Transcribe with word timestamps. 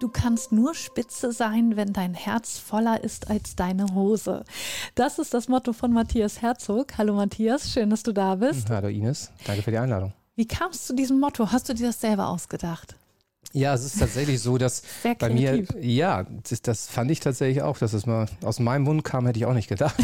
Du 0.00 0.08
kannst 0.08 0.50
nur 0.50 0.74
spitze 0.74 1.30
sein, 1.30 1.76
wenn 1.76 1.92
dein 1.92 2.14
Herz 2.14 2.58
voller 2.58 3.04
ist 3.04 3.28
als 3.28 3.54
deine 3.54 3.84
Hose. 3.94 4.44
Das 4.94 5.18
ist 5.18 5.34
das 5.34 5.46
Motto 5.46 5.74
von 5.74 5.92
Matthias 5.92 6.40
Herzog. 6.40 6.96
Hallo 6.96 7.12
Matthias, 7.12 7.70
schön, 7.70 7.90
dass 7.90 8.02
du 8.02 8.12
da 8.12 8.36
bist. 8.36 8.70
Hallo 8.70 8.88
Ines, 8.88 9.30
danke 9.46 9.60
für 9.60 9.72
die 9.72 9.76
Einladung. 9.76 10.14
Wie 10.36 10.46
kamst 10.46 10.84
du 10.84 10.86
zu 10.86 10.96
diesem 10.96 11.20
Motto? 11.20 11.52
Hast 11.52 11.68
du 11.68 11.74
dir 11.74 11.88
das 11.88 12.00
selber 12.00 12.28
ausgedacht? 12.28 12.96
Ja, 13.52 13.74
es 13.74 13.84
ist 13.84 13.98
tatsächlich 13.98 14.40
so, 14.40 14.58
dass 14.58 14.82
bei 15.18 15.28
mir, 15.28 15.64
ja, 15.80 16.24
das, 16.48 16.62
das, 16.62 16.86
fand 16.86 17.10
ich 17.10 17.20
tatsächlich 17.20 17.62
auch, 17.62 17.76
dass 17.76 17.92
es 17.92 18.06
mal 18.06 18.26
aus 18.42 18.60
meinem 18.60 18.84
Mund 18.84 19.02
kam, 19.02 19.26
hätte 19.26 19.38
ich 19.38 19.46
auch 19.46 19.54
nicht 19.54 19.68
gedacht. 19.68 19.96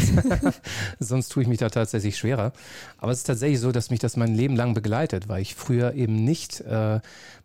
Sonst 0.99 1.29
tue 1.29 1.43
ich 1.43 1.49
mich 1.49 1.57
da 1.57 1.69
tatsächlich 1.69 2.17
schwerer. 2.17 2.51
Aber 2.97 3.11
es 3.11 3.19
ist 3.19 3.23
tatsächlich 3.23 3.61
so, 3.61 3.71
dass 3.71 3.89
mich 3.89 3.99
das 3.99 4.17
mein 4.17 4.35
Leben 4.35 4.55
lang 4.55 4.73
begleitet, 4.73 5.29
weil 5.29 5.41
ich 5.41 5.55
früher 5.55 5.93
eben 5.93 6.23
nicht 6.23 6.59
äh, 6.61 6.99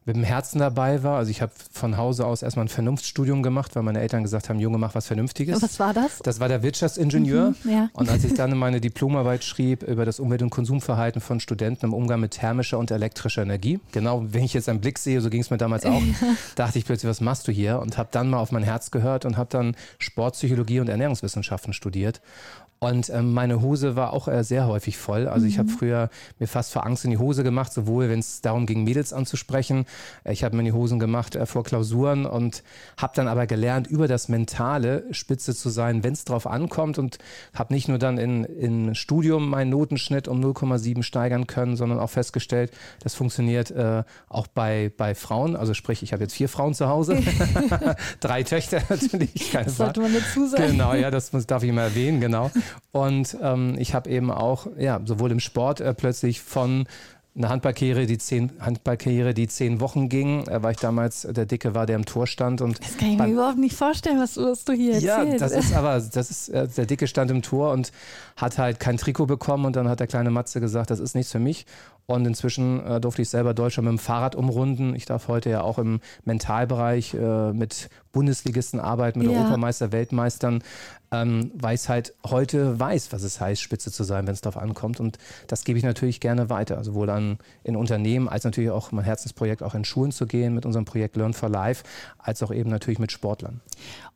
mit 0.05 0.17
dem 0.17 0.25
Herzen 0.25 0.59
dabei 0.59 1.03
war. 1.03 1.19
Also 1.19 1.31
ich 1.31 1.43
habe 1.43 1.53
von 1.71 1.97
Hause 1.97 2.27
aus 2.27 2.43
erstmal 2.43 2.65
ein 2.65 2.69
Vernunftsstudium 2.69 3.43
gemacht, 3.43 3.77
weil 3.77 3.83
meine 3.83 4.01
Eltern 4.01 4.23
gesagt 4.23 4.49
haben, 4.49 4.59
Junge, 4.59 4.79
mach 4.79 4.95
was 4.95 5.07
Vernünftiges. 5.07 5.63
Was 5.63 5.79
war 5.79 5.95
das? 5.95 6.19
Das 6.25 6.41
war 6.41 6.49
der 6.49 6.63
Wirtschaftsingenieur. 6.63 7.55
Mhm, 7.63 7.71
ja. 7.71 7.89
Und 7.93 8.09
als 8.09 8.25
ich 8.25 8.35
dann 8.37 8.57
meine 8.59 8.81
Diplomarbeit 8.81 9.45
schrieb 9.45 9.83
über 9.83 10.05
das 10.05 10.19
Umwelt- 10.19 10.43
und 10.43 10.51
Konsumverhalten 10.51 11.21
von 11.21 11.39
Studenten 11.39 11.87
im 11.87 11.95
Umgang 11.95 12.21
mit 12.21 12.33
thermischer 12.33 12.79
und 12.79 12.91
elektrischer 12.91 13.43
Energie, 13.43 13.79
genau, 13.93 14.25
wenn 14.27 14.43
ich 14.43 14.55
jetzt 14.55 14.69
einen 14.69 14.81
Blick 14.81 14.99
sehe, 14.99 15.21
so 15.21 15.31
ging 15.31 15.41
es 15.41 15.51
mir 15.51 15.59
damals 15.59 15.87
auch, 15.87 16.03
dachte 16.57 16.79
ich 16.79 16.85
plötzlich, 16.85 17.09
was 17.09 17.21
machst 17.21 17.47
du 17.47 17.53
hier? 17.53 17.79
Und 17.79 17.97
habe 17.97 18.09
dann 18.11 18.29
mal 18.29 18.39
auf 18.39 18.51
mein 18.51 18.65
Herz 18.65 18.91
gehört 18.91 19.25
und 19.25 19.37
habe 19.37 19.51
dann 19.51 19.77
Sportpsychologie 19.99 20.81
und 20.81 20.89
Ernährungswissenschaften 20.89 21.73
studiert. 21.73 22.21
Und 22.83 23.11
ähm, 23.11 23.33
meine 23.33 23.63
Hose 23.63 23.95
war 23.95 24.13
auch 24.13 24.27
äh, 24.27 24.43
sehr 24.43 24.67
häufig 24.67 24.99
voll. 24.99 25.29
Also 25.29 25.45
mhm. 25.45 25.51
ich 25.53 25.59
habe 25.61 25.69
früher 25.69 26.11
mir 26.41 26.49
fast 26.49 26.73
vor 26.73 26.85
Angst 26.85 27.05
in 27.05 27.13
die 27.13 27.19
Hose 27.19 27.45
gemacht, 27.45 27.73
sowohl 27.73 28.09
wenn 28.09 28.19
es 28.19 28.41
darum 28.41 28.67
ging, 28.67 28.83
Mädels 28.83 29.13
anzusprechen. 29.13 29.87
Äh, 30.25 30.33
ich 30.33 30.43
habe 30.43 30.57
mir 30.57 30.65
die 30.65 30.73
Hosen 30.73 30.99
gemacht 30.99 31.37
äh, 31.37 31.47
vor 31.47 31.63
Klausuren 31.63 32.27
und 32.27 32.65
habe 32.97 33.13
dann 33.15 33.29
aber 33.29 33.47
gelernt, 33.47 33.87
über 33.87 34.09
das 34.09 34.29
Mentale 34.29 35.05
spitze 35.13 35.55
zu 35.55 35.69
sein, 35.69 36.03
wenn 36.03 36.13
es 36.13 36.25
drauf 36.25 36.45
ankommt. 36.45 36.99
Und 36.99 37.19
habe 37.55 37.73
nicht 37.73 37.87
nur 37.87 37.99
dann 37.99 38.19
in, 38.19 38.43
in 38.43 38.97
Studium 38.97 39.49
meinen 39.49 39.71
Notenschnitt 39.71 40.27
um 40.27 40.41
0,7 40.41 41.05
steigern 41.05 41.47
können, 41.47 41.77
sondern 41.77 42.01
auch 42.01 42.11
festgestellt, 42.11 42.73
das 43.05 43.15
funktioniert 43.15 43.71
äh, 43.71 44.03
auch 44.29 44.49
bei, 44.49 44.91
bei 44.97 45.15
Frauen. 45.15 45.55
Also 45.55 45.75
sprich, 45.75 46.03
ich 46.03 46.13
habe 46.13 46.25
jetzt 46.25 46.35
vier 46.35 46.49
Frauen 46.49 46.75
zu 46.75 46.89
Hause, 46.89 47.23
drei 48.19 48.43
Töchter 48.43 48.83
natürlich. 48.89 49.53
Keine 49.53 49.67
das 49.67 49.77
sollte 49.77 50.01
man 50.01 50.13
dazu 50.13 50.49
sagen. 50.49 50.73
Genau, 50.73 50.95
ja, 50.95 51.13
das 51.13 51.33
muss, 51.33 51.47
darf 51.47 51.63
ich 51.63 51.71
mal 51.71 51.83
erwähnen, 51.83 52.21
genau. 52.21 52.51
Und 52.91 53.37
ähm, 53.43 53.77
ich 53.79 53.95
habe 53.95 54.11
eben 54.11 54.31
auch, 54.31 54.67
ja, 54.79 55.01
sowohl 55.05 55.31
im 55.31 55.41
Sport 55.41 55.81
äh, 55.81 55.95
plötzlich 55.95 56.41
von 56.41 56.87
eine 57.35 57.49
Handballkarriere, 57.49 58.05
die 58.05 58.19
zehn 58.19 58.53
Handballkarriere, 58.61 59.33
die 59.33 59.49
zehn 59.49 59.81
Wochen 59.81 60.11
ging, 60.11 60.47
äh, 60.49 60.63
weil 60.63 60.73
ich 60.73 60.79
damals 60.79 61.23
der 61.23 61.47
Dicke 61.47 61.75
war, 61.75 61.87
der 61.87 61.97
im 61.97 62.05
Tor 62.05 62.27
stand 62.27 62.61
und 62.61 62.79
das 62.79 62.99
kann 62.99 63.13
ich 63.13 63.19
mir 63.19 63.29
überhaupt 63.29 63.59
nicht 63.59 63.75
vorstellen, 63.75 64.21
was 64.21 64.35
du, 64.35 64.51
was 64.51 64.65
du 64.65 64.75
hier 64.75 64.99
ja, 64.99 65.19
erzählst. 65.19 65.41
Ja, 65.41 65.49
das 65.49 65.65
ist 65.65 65.75
aber 65.75 66.01
das 66.01 66.31
ist 66.31 66.49
äh, 66.51 66.69
der 66.69 66.85
Dicke 66.85 67.07
stand 67.07 67.31
im 67.31 67.41
Tor 67.41 67.73
und 67.73 67.91
hat 68.37 68.59
halt 68.59 68.81
kein 68.81 68.99
Trikot 68.99 69.27
bekommen 69.27 69.65
und 69.65 69.77
dann 69.77 69.89
hat 69.89 70.01
der 70.01 70.09
kleine 70.09 70.31
Matze 70.31 70.61
gesagt, 70.61 70.91
das 70.91 71.01
ist 71.01 71.15
nichts 71.15 71.33
für 71.33 71.39
mich 71.39 71.65
und 72.07 72.27
inzwischen 72.27 72.85
äh, 72.85 73.01
durfte 73.01 73.23
ich 73.23 73.31
selber 73.31 73.55
Deutschland 73.55 73.89
mit 73.89 73.99
dem 73.99 74.03
Fahrrad 74.03 74.35
umrunden. 74.35 74.95
Ich 74.95 75.07
darf 75.07 75.29
heute 75.29 75.49
ja 75.49 75.63
auch 75.63 75.79
im 75.79 76.01
Mentalbereich 76.25 77.15
äh, 77.15 77.53
mit 77.53 77.89
Bundesligisten 78.13 78.79
arbeiten, 78.79 79.19
mit 79.19 79.31
ja. 79.31 79.39
Europameister, 79.39 79.91
Weltmeistern, 79.91 80.63
ähm, 81.11 81.51
weil 81.55 81.75
ich 81.75 81.89
halt 81.89 82.15
heute 82.25 82.79
weiß, 82.79 83.13
was 83.13 83.23
es 83.23 83.41
heißt, 83.41 83.61
Spitze 83.61 83.91
zu 83.91 84.05
sein, 84.05 84.27
wenn 84.27 84.35
es 84.35 84.41
darauf 84.41 84.63
ankommt. 84.63 85.01
Und 85.01 85.19
das 85.47 85.65
gebe 85.65 85.79
ich 85.79 85.85
natürlich 85.85 86.21
gerne 86.21 86.51
weiter, 86.51 86.83
sowohl 86.85 87.11
an 87.11 87.39
in 87.65 87.77
Unternehmen 87.77 88.29
als 88.29 88.45
natürlich 88.45 88.71
auch 88.71 88.93
mein 88.93 89.05
Herzensprojekt, 89.05 89.63
auch 89.63 89.75
in 89.75 89.85
Schulen 89.85 90.13
zu 90.13 90.27
gehen 90.27 90.55
mit 90.55 90.67
unserem 90.67 90.85
Projekt 90.85 91.17
Learn 91.17 91.35
for 91.35 91.49
Life, 91.49 91.85
als 92.19 92.43
auch 92.43 92.53
eben 92.53 92.71
natürlich 92.71 92.99
mit 92.99 93.13
Sportlern. 93.13 93.61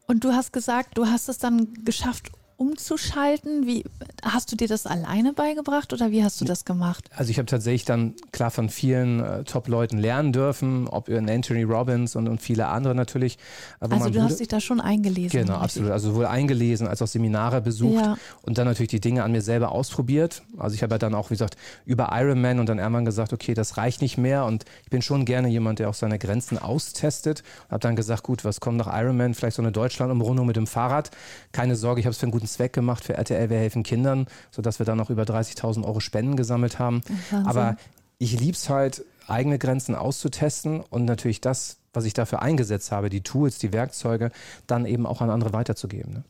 Und 0.06 0.24
du 0.24 0.32
hast 0.32 0.52
gesagt, 0.52 0.96
du 0.96 1.06
hast 1.06 1.28
es 1.28 1.38
dann 1.38 1.74
geschafft, 1.84 2.30
umzuschalten? 2.56 3.66
Wie 3.66 3.84
hast 4.22 4.50
du 4.50 4.56
dir 4.56 4.68
das 4.68 4.86
alleine 4.86 5.32
beigebracht 5.32 5.92
oder 5.92 6.10
wie 6.10 6.24
hast 6.24 6.40
du 6.40 6.44
das 6.44 6.64
gemacht? 6.64 7.04
Also 7.14 7.30
ich 7.30 7.38
habe 7.38 7.46
tatsächlich 7.46 7.84
dann 7.84 8.14
klar 8.32 8.50
von 8.50 8.70
vielen 8.70 9.20
äh, 9.20 9.44
Top-Leuten 9.44 9.98
lernen 9.98 10.32
dürfen, 10.32 10.88
ob 10.88 11.08
in 11.08 11.28
Anthony 11.28 11.64
Robbins 11.64 12.16
und, 12.16 12.28
und 12.28 12.40
viele 12.40 12.68
andere 12.68 12.94
natürlich. 12.94 13.38
also 13.80 14.10
du 14.10 14.22
hast 14.22 14.40
dich 14.40 14.48
da 14.48 14.60
schon 14.60 14.80
eingelesen. 14.80 15.38
Genau, 15.38 15.56
absolut. 15.56 15.90
Also 15.90 16.10
sowohl 16.10 16.26
eingelesen 16.26 16.86
als 16.86 17.02
auch 17.02 17.06
Seminare 17.06 17.60
besucht 17.60 18.04
ja. 18.04 18.16
und 18.42 18.58
dann 18.58 18.66
natürlich 18.66 18.90
die 18.90 19.00
Dinge 19.00 19.22
an 19.22 19.32
mir 19.32 19.42
selber 19.42 19.72
ausprobiert. 19.72 20.42
Also 20.56 20.74
ich 20.74 20.82
habe 20.82 20.94
ja 20.94 20.98
dann 20.98 21.14
auch, 21.14 21.30
wie 21.30 21.34
gesagt, 21.34 21.56
über 21.84 22.10
Ironman 22.12 22.58
und 22.58 22.68
dann 22.68 22.78
irgendwann 22.78 23.04
gesagt, 23.04 23.32
okay, 23.32 23.54
das 23.54 23.76
reicht 23.76 24.00
nicht 24.00 24.16
mehr 24.16 24.44
und 24.46 24.64
ich 24.84 24.90
bin 24.90 25.02
schon 25.02 25.24
gerne 25.24 25.48
jemand, 25.48 25.78
der 25.78 25.90
auch 25.90 25.94
seine 25.94 26.18
Grenzen 26.18 26.58
austestet. 26.58 27.42
Habe 27.68 27.80
dann 27.80 27.96
gesagt, 27.96 28.22
gut, 28.22 28.44
was 28.44 28.60
kommt 28.60 28.78
nach 28.78 28.88
Ironman? 28.98 29.34
Vielleicht 29.34 29.56
so 29.56 29.62
eine 29.62 29.72
Deutschland-Umrundung 29.72 30.46
mit 30.46 30.56
dem 30.56 30.66
Fahrrad. 30.66 31.10
Keine 31.52 31.76
Sorge, 31.76 32.00
ich 32.00 32.06
habe 32.06 32.12
es 32.12 32.18
für 32.18 32.24
einen 32.24 32.32
guten 32.32 32.45
guten 32.46 32.52
Zweck 32.52 32.72
gemacht 32.72 33.04
für 33.04 33.14
RTL 33.14 33.50
Wir 33.50 33.58
helfen 33.58 33.82
Kindern, 33.82 34.26
sodass 34.50 34.78
wir 34.78 34.86
dann 34.86 34.98
noch 34.98 35.10
über 35.10 35.24
30.000 35.24 35.84
Euro 35.84 36.00
Spenden 36.00 36.36
gesammelt 36.36 36.78
haben. 36.78 37.02
Wahnsinn. 37.30 37.46
Aber 37.46 37.76
ich 38.18 38.38
liebe 38.38 38.56
es 38.56 38.68
halt, 38.70 39.04
eigene 39.26 39.58
Grenzen 39.58 39.96
auszutesten 39.96 40.80
und 40.80 41.04
natürlich 41.04 41.40
das, 41.40 41.78
was 41.92 42.04
ich 42.04 42.14
dafür 42.14 42.42
eingesetzt 42.42 42.92
habe, 42.92 43.10
die 43.10 43.22
Tools, 43.22 43.58
die 43.58 43.72
Werkzeuge, 43.72 44.30
dann 44.68 44.86
eben 44.86 45.04
auch 45.04 45.20
an 45.20 45.30
andere 45.30 45.52
weiterzugeben. 45.52 46.12
Ne? 46.12 46.24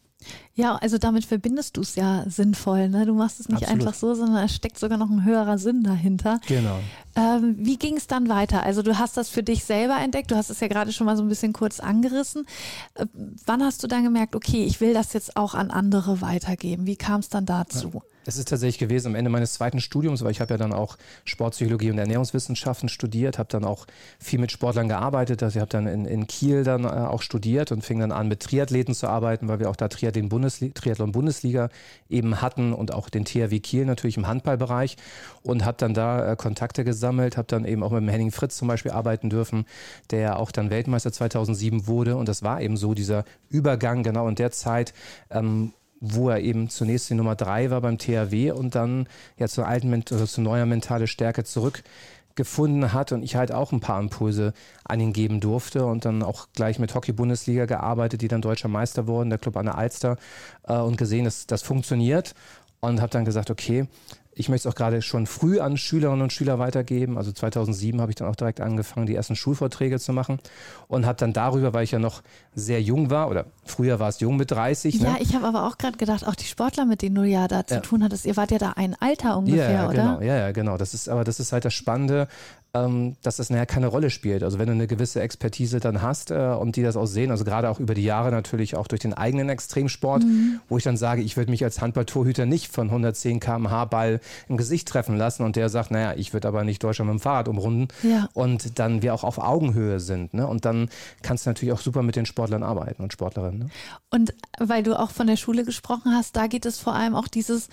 Ja, 0.54 0.76
also 0.76 0.96
damit 0.96 1.24
verbindest 1.26 1.76
du 1.76 1.82
es 1.82 1.96
ja 1.96 2.24
sinnvoll. 2.28 2.88
Ne? 2.88 3.04
Du 3.04 3.14
machst 3.14 3.40
es 3.40 3.48
nicht 3.48 3.62
Absolut. 3.62 3.82
einfach 3.82 3.94
so, 3.94 4.14
sondern 4.14 4.44
es 4.44 4.54
steckt 4.54 4.78
sogar 4.78 4.96
noch 4.96 5.10
ein 5.10 5.24
höherer 5.24 5.58
Sinn 5.58 5.82
dahinter. 5.82 6.40
Genau. 6.46 6.80
Ähm, 7.14 7.56
wie 7.58 7.76
ging 7.76 7.96
es 7.96 8.06
dann 8.06 8.28
weiter? 8.28 8.62
Also 8.62 8.82
du 8.82 8.98
hast 8.98 9.16
das 9.16 9.28
für 9.28 9.42
dich 9.42 9.64
selber 9.64 9.98
entdeckt. 9.98 10.30
Du 10.30 10.36
hast 10.36 10.48
es 10.48 10.60
ja 10.60 10.68
gerade 10.68 10.92
schon 10.92 11.04
mal 11.04 11.16
so 11.16 11.22
ein 11.22 11.28
bisschen 11.28 11.52
kurz 11.52 11.78
angerissen. 11.80 12.46
Äh, 12.94 13.06
wann 13.44 13.62
hast 13.62 13.82
du 13.82 13.86
dann 13.86 14.04
gemerkt, 14.04 14.34
okay, 14.34 14.64
ich 14.64 14.80
will 14.80 14.94
das 14.94 15.12
jetzt 15.12 15.36
auch 15.36 15.54
an 15.54 15.70
andere 15.70 16.22
weitergeben? 16.22 16.86
Wie 16.86 16.96
kam 16.96 17.20
es 17.20 17.28
dann 17.28 17.44
dazu? 17.44 17.90
Ja. 17.94 18.00
Es 18.26 18.36
ist 18.36 18.48
tatsächlich 18.48 18.78
gewesen 18.78 19.08
am 19.08 19.14
Ende 19.14 19.30
meines 19.30 19.54
zweiten 19.54 19.80
Studiums, 19.80 20.24
weil 20.24 20.32
ich 20.32 20.40
habe 20.40 20.54
ja 20.54 20.58
dann 20.58 20.72
auch 20.72 20.96
Sportpsychologie 21.24 21.92
und 21.92 21.98
Ernährungswissenschaften 21.98 22.88
studiert, 22.88 23.38
habe 23.38 23.48
dann 23.48 23.64
auch 23.64 23.86
viel 24.18 24.40
mit 24.40 24.50
Sportlern 24.50 24.88
gearbeitet. 24.88 25.44
Also 25.44 25.58
ich 25.58 25.60
habe 25.60 25.70
dann 25.70 25.86
in, 25.86 26.06
in 26.06 26.26
Kiel 26.26 26.64
dann 26.64 26.84
äh, 26.84 26.88
auch 26.88 27.22
studiert 27.22 27.70
und 27.70 27.82
fing 27.82 28.00
dann 28.00 28.10
an 28.10 28.26
mit 28.26 28.40
Triathleten 28.40 28.94
zu 28.94 29.06
arbeiten, 29.06 29.46
weil 29.46 29.60
wir 29.60 29.70
auch 29.70 29.76
da 29.76 29.86
Triathlon 29.86 30.28
Bundesliga, 30.28 30.74
Triathlon 30.74 31.12
Bundesliga 31.12 31.68
eben 32.08 32.42
hatten 32.42 32.72
und 32.72 32.92
auch 32.92 33.08
den 33.08 33.24
THW 33.24 33.60
Kiel 33.60 33.84
natürlich 33.84 34.16
im 34.16 34.26
Handballbereich 34.26 34.96
und 35.42 35.64
habe 35.64 35.76
dann 35.78 35.94
da 35.94 36.32
äh, 36.32 36.36
Kontakte 36.36 36.82
gesammelt, 36.84 37.36
habe 37.36 37.46
dann 37.46 37.64
eben 37.64 37.84
auch 37.84 37.92
mit 37.92 38.00
dem 38.00 38.08
Henning 38.08 38.32
Fritz 38.32 38.56
zum 38.56 38.66
Beispiel 38.66 38.90
arbeiten 38.90 39.30
dürfen, 39.30 39.66
der 40.10 40.40
auch 40.40 40.50
dann 40.50 40.70
Weltmeister 40.70 41.12
2007 41.12 41.86
wurde 41.86 42.16
und 42.16 42.28
das 42.28 42.42
war 42.42 42.60
eben 42.60 42.76
so 42.76 42.94
dieser 42.94 43.24
Übergang 43.48 44.02
genau 44.02 44.26
in 44.26 44.34
der 44.34 44.50
Zeit. 44.50 44.94
Ähm, 45.30 45.72
wo 46.00 46.28
er 46.28 46.40
eben 46.40 46.68
zunächst 46.68 47.10
die 47.10 47.14
Nummer 47.14 47.36
drei 47.36 47.70
war 47.70 47.80
beim 47.80 47.98
THW 47.98 48.52
und 48.52 48.74
dann 48.74 49.08
ja 49.38 49.48
zur 49.48 49.66
alten, 49.66 49.92
also 50.10 50.26
zu 50.26 50.40
neuer 50.40 50.66
mentale 50.66 51.06
Stärke 51.06 51.44
zurückgefunden 51.44 52.92
hat 52.92 53.12
und 53.12 53.22
ich 53.22 53.36
halt 53.36 53.52
auch 53.52 53.72
ein 53.72 53.80
paar 53.80 54.00
Impulse 54.00 54.52
an 54.84 55.00
ihn 55.00 55.12
geben 55.12 55.40
durfte 55.40 55.86
und 55.86 56.04
dann 56.04 56.22
auch 56.22 56.48
gleich 56.54 56.78
mit 56.78 56.94
Hockey-Bundesliga 56.94 57.66
gearbeitet, 57.66 58.22
die 58.22 58.28
dann 58.28 58.42
deutscher 58.42 58.68
Meister 58.68 59.06
wurden, 59.06 59.30
der 59.30 59.38
Club 59.38 59.56
an 59.56 59.66
der 59.66 59.78
Alster 59.78 60.16
äh, 60.64 60.76
und 60.76 60.98
gesehen, 60.98 61.24
dass 61.24 61.46
das 61.46 61.62
funktioniert 61.62 62.34
und 62.80 63.00
habe 63.00 63.10
dann 63.10 63.24
gesagt, 63.24 63.50
okay, 63.50 63.86
ich 64.38 64.50
möchte 64.50 64.68
es 64.68 64.72
auch 64.72 64.76
gerade 64.76 65.00
schon 65.00 65.26
früh 65.26 65.60
an 65.60 65.78
Schülerinnen 65.78 66.20
und 66.20 66.32
Schüler 66.32 66.58
weitergeben. 66.58 67.16
Also 67.16 67.32
2007 67.32 68.02
habe 68.02 68.12
ich 68.12 68.16
dann 68.16 68.28
auch 68.28 68.36
direkt 68.36 68.60
angefangen, 68.60 69.06
die 69.06 69.14
ersten 69.14 69.34
Schulvorträge 69.34 69.98
zu 69.98 70.12
machen 70.12 70.38
und 70.88 71.06
habe 71.06 71.16
dann 71.16 71.32
darüber, 71.32 71.72
weil 71.72 71.84
ich 71.84 71.92
ja 71.92 71.98
noch 71.98 72.22
sehr 72.54 72.82
jung 72.82 73.08
war 73.08 73.30
oder 73.30 73.46
früher 73.64 73.98
war 73.98 74.10
es 74.10 74.20
jung 74.20 74.36
mit 74.36 74.50
30. 74.50 75.00
Ne? 75.00 75.06
Ja, 75.06 75.16
ich 75.20 75.34
habe 75.34 75.46
aber 75.46 75.66
auch 75.66 75.78
gerade 75.78 75.96
gedacht, 75.96 76.26
auch 76.26 76.34
die 76.34 76.44
Sportler, 76.44 76.84
mit 76.84 77.00
denen 77.00 77.14
du 77.14 77.24
ja 77.24 77.48
da 77.48 77.66
zu 77.66 77.76
ja. 77.76 77.80
tun 77.80 78.04
hattest, 78.04 78.26
ihr 78.26 78.36
wart 78.36 78.50
ja 78.50 78.58
da 78.58 78.72
ein 78.76 78.94
Alter 79.00 79.38
ungefähr, 79.38 79.70
ja, 79.70 79.88
oder? 79.88 79.94
Genau, 79.94 80.20
ja, 80.20 80.36
ja, 80.36 80.52
genau. 80.52 80.76
Das 80.76 80.92
ist 80.92 81.08
aber 81.08 81.24
das 81.24 81.40
ist 81.40 81.52
halt 81.52 81.64
das 81.64 81.72
Spannende 81.72 82.28
dass 83.22 83.36
das 83.36 83.50
nachher 83.50 83.66
keine 83.66 83.86
Rolle 83.86 84.10
spielt. 84.10 84.42
Also 84.42 84.58
wenn 84.58 84.66
du 84.66 84.72
eine 84.72 84.86
gewisse 84.86 85.20
Expertise 85.20 85.80
dann 85.80 86.02
hast 86.02 86.30
äh, 86.30 86.56
und 86.58 86.76
die 86.76 86.82
das 86.82 86.96
auch 86.96 87.06
sehen, 87.06 87.30
also 87.30 87.44
gerade 87.44 87.70
auch 87.70 87.80
über 87.80 87.94
die 87.94 88.04
Jahre 88.04 88.30
natürlich 88.30 88.76
auch 88.76 88.86
durch 88.86 89.00
den 89.00 89.14
eigenen 89.14 89.48
Extremsport, 89.48 90.24
mhm. 90.24 90.60
wo 90.68 90.78
ich 90.78 90.84
dann 90.84 90.96
sage, 90.96 91.22
ich 91.22 91.36
würde 91.36 91.50
mich 91.50 91.64
als 91.64 91.80
Handballtorhüter 91.80 92.46
nicht 92.46 92.72
von 92.72 92.88
110 92.88 93.40
km/h 93.40 93.84
Ball 93.86 94.20
im 94.48 94.56
Gesicht 94.56 94.88
treffen 94.88 95.16
lassen 95.16 95.42
und 95.42 95.56
der 95.56 95.68
sagt, 95.68 95.90
naja, 95.90 96.14
ich 96.16 96.32
würde 96.32 96.48
aber 96.48 96.64
nicht 96.64 96.82
Deutschland 96.82 97.10
mit 97.10 97.20
dem 97.20 97.22
Fahrrad 97.22 97.48
umrunden 97.48 97.88
ja. 98.02 98.28
und 98.32 98.78
dann 98.78 99.02
wir 99.02 99.14
auch 99.14 99.24
auf 99.24 99.38
Augenhöhe 99.38 100.00
sind. 100.00 100.34
Ne? 100.34 100.46
Und 100.46 100.64
dann 100.64 100.88
kannst 101.22 101.46
du 101.46 101.50
natürlich 101.50 101.72
auch 101.72 101.80
super 101.80 102.02
mit 102.02 102.16
den 102.16 102.26
Sportlern 102.26 102.62
arbeiten 102.62 103.02
und 103.02 103.12
Sportlerinnen. 103.12 103.58
Ne? 103.58 103.68
Und 104.10 104.34
weil 104.58 104.82
du 104.82 104.98
auch 104.98 105.10
von 105.10 105.26
der 105.26 105.36
Schule 105.36 105.64
gesprochen 105.64 106.12
hast, 106.12 106.36
da 106.36 106.46
geht 106.46 106.66
es 106.66 106.78
vor 106.78 106.94
allem 106.94 107.14
auch 107.14 107.28
dieses 107.28 107.68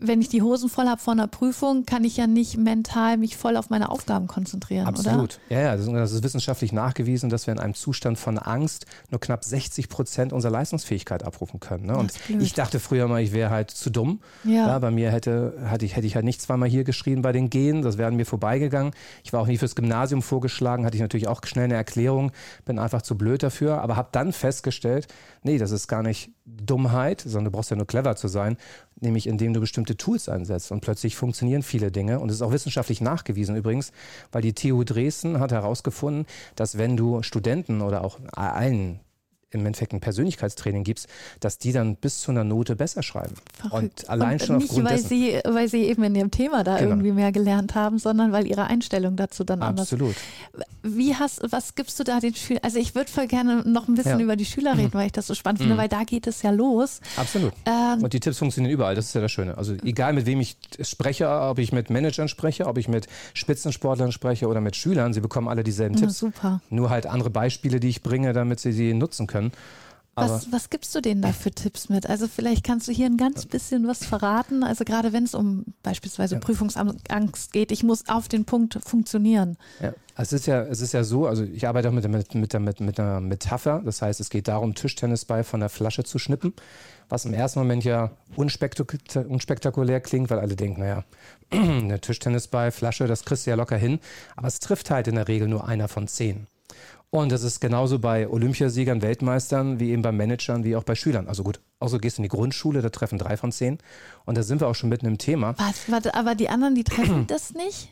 wenn 0.00 0.20
ich 0.20 0.28
die 0.28 0.42
Hosen 0.42 0.68
voll 0.68 0.86
habe 0.86 1.00
vor 1.00 1.12
einer 1.12 1.26
Prüfung, 1.26 1.84
kann 1.84 2.04
ich 2.04 2.16
ja 2.16 2.26
nicht 2.26 2.56
mental 2.56 3.16
mich 3.16 3.36
voll 3.36 3.56
auf 3.56 3.70
meine 3.70 3.90
Aufgaben 3.90 4.26
konzentrieren, 4.26 4.86
Absolut. 4.86 5.38
oder? 5.48 5.56
Ja, 5.56 5.60
ja, 5.60 5.76
das 5.76 6.12
ist, 6.12 6.22
wissenschaftlich 6.22 6.72
nachgewiesen, 6.72 7.30
dass 7.30 7.46
wir 7.46 7.52
in 7.52 7.60
einem 7.60 7.74
Zustand 7.74 8.18
von 8.18 8.38
Angst 8.38 8.86
nur 9.10 9.20
knapp 9.20 9.44
60 9.44 9.88
Prozent 9.88 10.32
unserer 10.32 10.52
Leistungsfähigkeit 10.52 11.22
abrufen 11.22 11.60
können. 11.60 11.86
Ne? 11.86 11.96
Und 11.96 12.12
ich 12.38 12.52
dachte 12.54 12.80
früher 12.80 13.08
mal, 13.08 13.22
ich 13.22 13.32
wäre 13.32 13.50
halt 13.50 13.70
zu 13.70 13.90
dumm. 13.90 14.20
Ja. 14.44 14.68
ja. 14.68 14.78
bei 14.78 14.90
mir 14.90 15.10
hätte, 15.10 15.54
hätte, 15.64 15.84
ich, 15.84 15.96
hätte 15.96 16.06
ich 16.06 16.14
halt 16.14 16.24
nicht 16.24 16.40
zweimal 16.40 16.68
hier 16.68 16.84
geschrien 16.84 17.22
bei 17.22 17.32
den 17.32 17.50
Genen, 17.50 17.82
das 17.82 17.98
wäre 17.98 18.10
mir 18.10 18.26
vorbeigegangen. 18.26 18.92
Ich 19.24 19.32
war 19.32 19.40
auch 19.40 19.46
nie 19.46 19.58
fürs 19.58 19.74
Gymnasium 19.74 20.22
vorgeschlagen, 20.22 20.84
hatte 20.84 20.96
ich 20.96 21.02
natürlich 21.02 21.28
auch 21.28 21.40
schnell 21.44 21.64
eine 21.64 21.74
Erklärung, 21.74 22.32
bin 22.64 22.78
einfach 22.78 23.02
zu 23.02 23.16
blöd 23.16 23.42
dafür, 23.42 23.80
aber 23.82 23.96
habe 23.96 24.08
dann 24.12 24.32
festgestellt, 24.32 25.08
nee, 25.42 25.58
das 25.58 25.70
ist 25.70 25.88
gar 25.88 26.02
nicht 26.02 26.30
Dummheit, 26.44 27.20
sondern 27.20 27.46
du 27.46 27.50
brauchst 27.50 27.70
ja 27.70 27.76
nur 27.76 27.86
clever 27.86 28.16
zu 28.16 28.28
sein, 28.28 28.56
nämlich 29.00 29.26
indem 29.26 29.52
du 29.52 29.60
bestimmte 29.60 29.96
Tools 29.96 30.28
einsetzt. 30.28 30.72
Und 30.72 30.80
plötzlich 30.80 31.16
funktionieren 31.16 31.62
viele 31.62 31.90
Dinge. 31.90 32.20
Und 32.20 32.28
es 32.28 32.36
ist 32.36 32.42
auch 32.42 32.52
wissenschaftlich 32.52 33.00
nachgewiesen 33.00 33.56
übrigens, 33.56 33.92
weil 34.32 34.42
die 34.42 34.54
TU 34.54 34.84
Dresden 34.84 35.40
hat 35.40 35.52
herausgefunden, 35.52 36.26
dass 36.56 36.78
wenn 36.78 36.96
du 36.96 37.22
Studenten 37.22 37.80
oder 37.82 38.04
auch 38.04 38.18
allen 38.32 39.00
im 39.52 39.66
Endeffekt 39.66 39.92
ein 39.92 40.00
Persönlichkeitstraining 40.00 40.84
gibst, 40.84 41.08
dass 41.40 41.58
die 41.58 41.72
dann 41.72 41.96
bis 41.96 42.20
zu 42.20 42.30
einer 42.30 42.44
Note 42.44 42.76
besser 42.76 43.02
schreiben. 43.02 43.34
Verrückt. 43.54 43.74
Und 43.74 44.10
allein 44.10 44.32
und 44.32 44.42
schon 44.42 44.56
nicht, 44.58 44.70
aufgrund 44.70 44.86
weil 44.86 44.96
dessen, 44.96 45.08
sie, 45.08 45.40
weil 45.44 45.68
sie 45.68 45.84
eben 45.84 46.02
in 46.04 46.14
ihrem 46.14 46.30
Thema 46.30 46.62
da 46.64 46.78
genau. 46.78 46.90
irgendwie 46.90 47.12
mehr 47.12 47.32
gelernt 47.32 47.74
haben, 47.74 47.98
sondern 47.98 48.32
weil 48.32 48.46
ihre 48.46 48.64
Einstellung 48.64 49.16
dazu 49.16 49.44
dann 49.44 49.62
anders. 49.62 49.92
Absolut. 49.92 50.14
Wie 50.82 51.14
hast, 51.14 51.42
was 51.50 51.74
gibst 51.74 51.98
du 51.98 52.04
da 52.04 52.20
den 52.20 52.34
Schülern? 52.34 52.62
Also 52.62 52.78
ich 52.78 52.94
würde 52.94 53.10
voll 53.10 53.26
gerne 53.26 53.62
noch 53.68 53.88
ein 53.88 53.94
bisschen 53.94 54.18
ja. 54.18 54.24
über 54.24 54.36
die 54.36 54.44
Schüler 54.44 54.78
reden, 54.78 54.94
weil 54.94 55.06
ich 55.06 55.12
das 55.12 55.26
so 55.26 55.34
spannend 55.34 55.58
finde, 55.58 55.74
mhm. 55.74 55.78
weil 55.78 55.88
da 55.88 56.04
geht 56.04 56.26
es 56.26 56.42
ja 56.42 56.50
los. 56.50 57.00
Absolut. 57.16 57.52
Ähm, 57.66 58.02
und 58.02 58.12
die 58.12 58.20
Tipps 58.20 58.38
funktionieren 58.38 58.72
überall. 58.72 58.94
Das 58.94 59.06
ist 59.06 59.14
ja 59.14 59.20
das 59.20 59.32
Schöne. 59.32 59.58
Also 59.58 59.74
egal 59.84 60.12
mit 60.12 60.26
wem 60.26 60.40
ich 60.40 60.56
spreche, 60.80 61.28
ob 61.28 61.58
ich 61.58 61.72
mit 61.72 61.90
Managern 61.90 62.28
spreche, 62.28 62.66
ob 62.66 62.78
ich 62.78 62.88
mit 62.88 63.08
Spitzensportlern 63.34 64.12
spreche 64.12 64.46
oder 64.46 64.60
mit 64.60 64.76
Schülern, 64.76 65.12
sie 65.12 65.20
bekommen 65.20 65.48
alle 65.48 65.64
dieselben 65.64 65.96
Tipps. 65.96 66.18
Super. 66.18 66.60
Nur 66.70 66.90
halt 66.90 67.06
andere 67.06 67.30
Beispiele, 67.30 67.80
die 67.80 67.88
ich 67.88 68.02
bringe, 68.02 68.32
damit 68.32 68.60
sie 68.60 68.72
sie 68.72 68.94
nutzen 68.94 69.26
können 69.26 69.39
können. 69.40 69.52
Was, 70.28 70.52
was, 70.52 70.70
gibst 70.70 70.94
du 70.94 71.00
denen 71.00 71.22
da 71.22 71.32
für 71.32 71.50
Tipps 71.50 71.88
mit? 71.88 72.08
Also 72.08 72.28
vielleicht 72.28 72.64
kannst 72.64 72.88
du 72.88 72.92
hier 72.92 73.06
ein 73.06 73.16
ganz 73.16 73.46
bisschen 73.46 73.86
was 73.86 74.04
verraten. 74.04 74.62
Also 74.62 74.84
gerade 74.84 75.12
wenn 75.12 75.24
es 75.24 75.34
um 75.34 75.64
beispielsweise 75.82 76.34
ja. 76.34 76.40
Prüfungsangst 76.40 77.52
geht, 77.52 77.72
ich 77.72 77.82
muss 77.82 78.08
auf 78.08 78.28
den 78.28 78.44
Punkt 78.44 78.78
funktionieren. 78.84 79.56
Ja. 79.80 79.94
Es 80.16 80.34
ist 80.34 80.46
ja, 80.46 80.62
es 80.64 80.82
ist 80.82 80.92
ja 80.92 81.02
so, 81.02 81.26
also 81.26 81.44
ich 81.44 81.66
arbeite 81.66 81.88
auch 81.88 81.92
mit, 81.92 82.06
mit, 82.06 82.34
mit, 82.34 82.60
mit, 82.60 82.80
mit 82.80 83.00
einer 83.00 83.20
Metapher. 83.20 83.80
Das 83.82 84.02
heißt, 84.02 84.20
es 84.20 84.28
geht 84.28 84.48
darum, 84.48 84.74
Tischtennisball 84.74 85.44
von 85.44 85.60
der 85.60 85.70
Flasche 85.70 86.04
zu 86.04 86.18
schnippen, 86.18 86.52
was 87.08 87.24
im 87.24 87.32
ersten 87.32 87.60
Moment 87.60 87.84
ja 87.84 88.10
unspektakulär, 88.36 89.30
unspektakulär 89.30 90.00
klingt, 90.00 90.28
weil 90.28 90.40
alle 90.40 90.56
denken, 90.56 90.80
naja, 90.80 91.04
eine 91.50 92.00
Tischtennisball, 92.00 92.70
Flasche, 92.70 93.06
das 93.06 93.24
kriegst 93.24 93.46
du 93.46 93.50
ja 93.50 93.56
locker 93.56 93.78
hin. 93.78 93.98
Aber 94.36 94.48
es 94.48 94.58
trifft 94.58 94.90
halt 94.90 95.08
in 95.08 95.14
der 95.14 95.28
Regel 95.28 95.48
nur 95.48 95.66
einer 95.66 95.88
von 95.88 96.06
zehn. 96.06 96.46
Und 97.10 97.32
das 97.32 97.42
ist 97.42 97.60
genauso 97.60 97.98
bei 97.98 98.28
Olympiasiegern, 98.28 99.02
Weltmeistern, 99.02 99.80
wie 99.80 99.90
eben 99.90 100.02
bei 100.02 100.12
Managern, 100.12 100.62
wie 100.62 100.76
auch 100.76 100.84
bei 100.84 100.94
Schülern. 100.94 101.26
Also 101.26 101.42
gut, 101.42 101.60
außer 101.80 101.98
gehst 101.98 102.18
du 102.18 102.20
in 102.20 102.24
die 102.24 102.28
Grundschule, 102.28 102.82
da 102.82 102.90
treffen 102.90 103.18
drei 103.18 103.36
von 103.36 103.50
zehn. 103.50 103.78
Und 104.26 104.38
da 104.38 104.42
sind 104.42 104.60
wir 104.60 104.68
auch 104.68 104.74
schon 104.74 104.90
mitten 104.90 105.06
im 105.06 105.18
Thema. 105.18 105.54
Was, 105.58 105.90
warte, 105.90 106.14
aber 106.14 106.36
die 106.36 106.48
anderen, 106.48 106.76
die 106.76 106.84
treffen 106.84 107.26
das 107.26 107.52
nicht? 107.54 107.88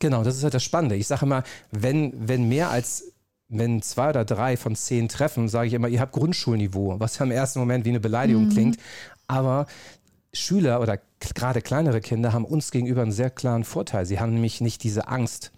Genau, 0.00 0.24
das 0.24 0.36
ist 0.36 0.42
halt 0.42 0.54
das 0.54 0.64
Spannende. 0.64 0.96
Ich 0.96 1.06
sage 1.06 1.24
immer, 1.24 1.44
wenn, 1.70 2.12
wenn 2.28 2.48
mehr 2.48 2.70
als 2.70 3.12
wenn 3.48 3.80
zwei 3.80 4.10
oder 4.10 4.24
drei 4.24 4.56
von 4.56 4.76
zehn 4.76 5.08
treffen, 5.08 5.48
sage 5.48 5.68
ich 5.68 5.74
immer, 5.74 5.88
ihr 5.88 6.00
habt 6.00 6.12
Grundschulniveau, 6.12 7.00
was 7.00 7.18
ja 7.18 7.24
im 7.24 7.30
ersten 7.30 7.58
Moment 7.58 7.84
wie 7.84 7.90
eine 7.90 8.00
Beleidigung 8.00 8.44
mhm. 8.44 8.50
klingt. 8.50 8.76
Aber 9.26 9.66
Schüler 10.32 10.80
oder 10.80 10.98
gerade 11.20 11.62
kleinere 11.62 12.00
Kinder 12.00 12.32
haben 12.32 12.44
uns 12.44 12.70
gegenüber 12.70 13.02
einen 13.02 13.12
sehr 13.12 13.30
klaren 13.30 13.64
Vorteil. 13.64 14.04
Sie 14.04 14.20
haben 14.20 14.34
nämlich 14.34 14.60
nicht 14.60 14.82
diese 14.84 15.08
Angst. 15.08 15.50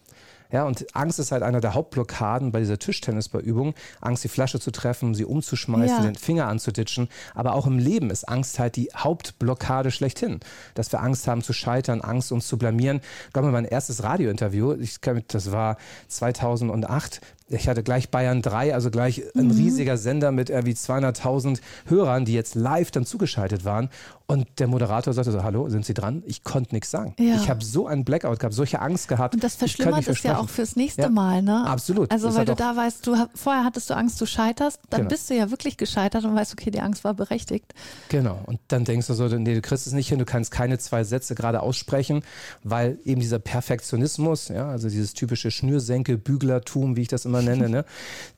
Ja, 0.52 0.64
und 0.64 0.86
Angst 0.94 1.18
ist 1.18 1.32
halt 1.32 1.42
einer 1.42 1.60
der 1.60 1.74
Hauptblockaden 1.74 2.52
bei 2.52 2.60
dieser 2.60 2.78
Tischtennisballübung. 2.78 3.74
Angst, 4.00 4.24
die 4.24 4.28
Flasche 4.28 4.60
zu 4.60 4.70
treffen, 4.70 5.14
sie 5.14 5.24
umzuschmeißen, 5.24 5.98
ja. 5.98 6.02
den 6.02 6.16
Finger 6.16 6.48
anzuditschen. 6.48 7.08
Aber 7.34 7.54
auch 7.54 7.66
im 7.66 7.78
Leben 7.78 8.10
ist 8.10 8.28
Angst 8.28 8.58
halt 8.58 8.76
die 8.76 8.90
Hauptblockade 8.96 9.90
schlechthin. 9.90 10.40
Dass 10.74 10.92
wir 10.92 11.00
Angst 11.00 11.26
haben 11.28 11.42
zu 11.42 11.52
scheitern, 11.52 12.00
Angst 12.00 12.32
uns 12.32 12.46
zu 12.46 12.58
blamieren. 12.58 13.00
Ich 13.26 13.32
glaube, 13.32 13.50
mein 13.50 13.64
erstes 13.64 14.02
Radiointerview, 14.02 14.74
ich, 14.74 15.00
das 15.28 15.52
war 15.52 15.76
2008, 16.08 17.20
ich 17.52 17.68
hatte 17.68 17.82
gleich 17.82 18.10
Bayern 18.10 18.42
3, 18.42 18.74
also 18.74 18.90
gleich 18.90 19.22
ein 19.34 19.46
mhm. 19.46 19.50
riesiger 19.50 19.96
Sender 19.96 20.30
mit 20.30 20.50
irgendwie 20.50 20.72
200.000 20.72 21.60
Hörern, 21.86 22.24
die 22.24 22.32
jetzt 22.32 22.54
live 22.54 22.92
dann 22.92 23.04
zugeschaltet 23.04 23.64
waren. 23.64 23.90
Und 24.30 24.46
der 24.60 24.68
Moderator 24.68 25.12
sagte 25.12 25.32
so, 25.32 25.42
hallo, 25.42 25.68
sind 25.70 25.84
Sie 25.84 25.92
dran? 25.92 26.22
Ich 26.24 26.44
konnte 26.44 26.72
nichts 26.72 26.88
sagen. 26.92 27.16
Ja. 27.18 27.34
Ich 27.34 27.50
habe 27.50 27.64
so 27.64 27.88
einen 27.88 28.04
Blackout 28.04 28.38
gehabt, 28.38 28.54
solche 28.54 28.80
Angst 28.80 29.08
gehabt. 29.08 29.34
Und 29.34 29.42
das 29.42 29.56
verschlimmert 29.56 30.06
es 30.06 30.22
ja 30.22 30.38
auch 30.38 30.48
fürs 30.48 30.76
nächste 30.76 31.02
ja, 31.02 31.08
Mal, 31.08 31.42
ne? 31.42 31.66
Absolut. 31.66 32.12
Also 32.12 32.28
das 32.28 32.36
weil 32.36 32.44
du 32.44 32.54
da 32.54 32.76
weißt, 32.76 33.04
du 33.08 33.16
vorher 33.34 33.64
hattest 33.64 33.90
du 33.90 33.96
Angst, 33.96 34.20
du 34.20 34.26
scheiterst, 34.26 34.78
dann 34.88 35.00
genau. 35.00 35.08
bist 35.08 35.30
du 35.30 35.34
ja 35.34 35.50
wirklich 35.50 35.76
gescheitert 35.76 36.24
und 36.24 36.36
weißt, 36.36 36.52
okay, 36.52 36.70
die 36.70 36.80
Angst 36.80 37.02
war 37.02 37.12
berechtigt. 37.12 37.74
Genau. 38.08 38.38
Und 38.46 38.60
dann 38.68 38.84
denkst 38.84 39.08
du 39.08 39.14
so, 39.14 39.26
nee, 39.26 39.52
du 39.52 39.62
kriegst 39.62 39.88
es 39.88 39.92
nicht 39.92 40.08
hin, 40.08 40.20
du 40.20 40.24
kannst 40.24 40.52
keine 40.52 40.78
zwei 40.78 41.02
Sätze 41.02 41.34
gerade 41.34 41.60
aussprechen, 41.60 42.22
weil 42.62 43.00
eben 43.04 43.20
dieser 43.20 43.40
Perfektionismus, 43.40 44.46
ja, 44.46 44.68
also 44.68 44.88
dieses 44.88 45.12
typische 45.12 45.50
Schnürsenkel, 45.50 46.18
Büglertum, 46.18 46.94
wie 46.94 47.02
ich 47.02 47.08
das 47.08 47.24
immer 47.24 47.42
nenne, 47.42 47.68
ne, 47.68 47.84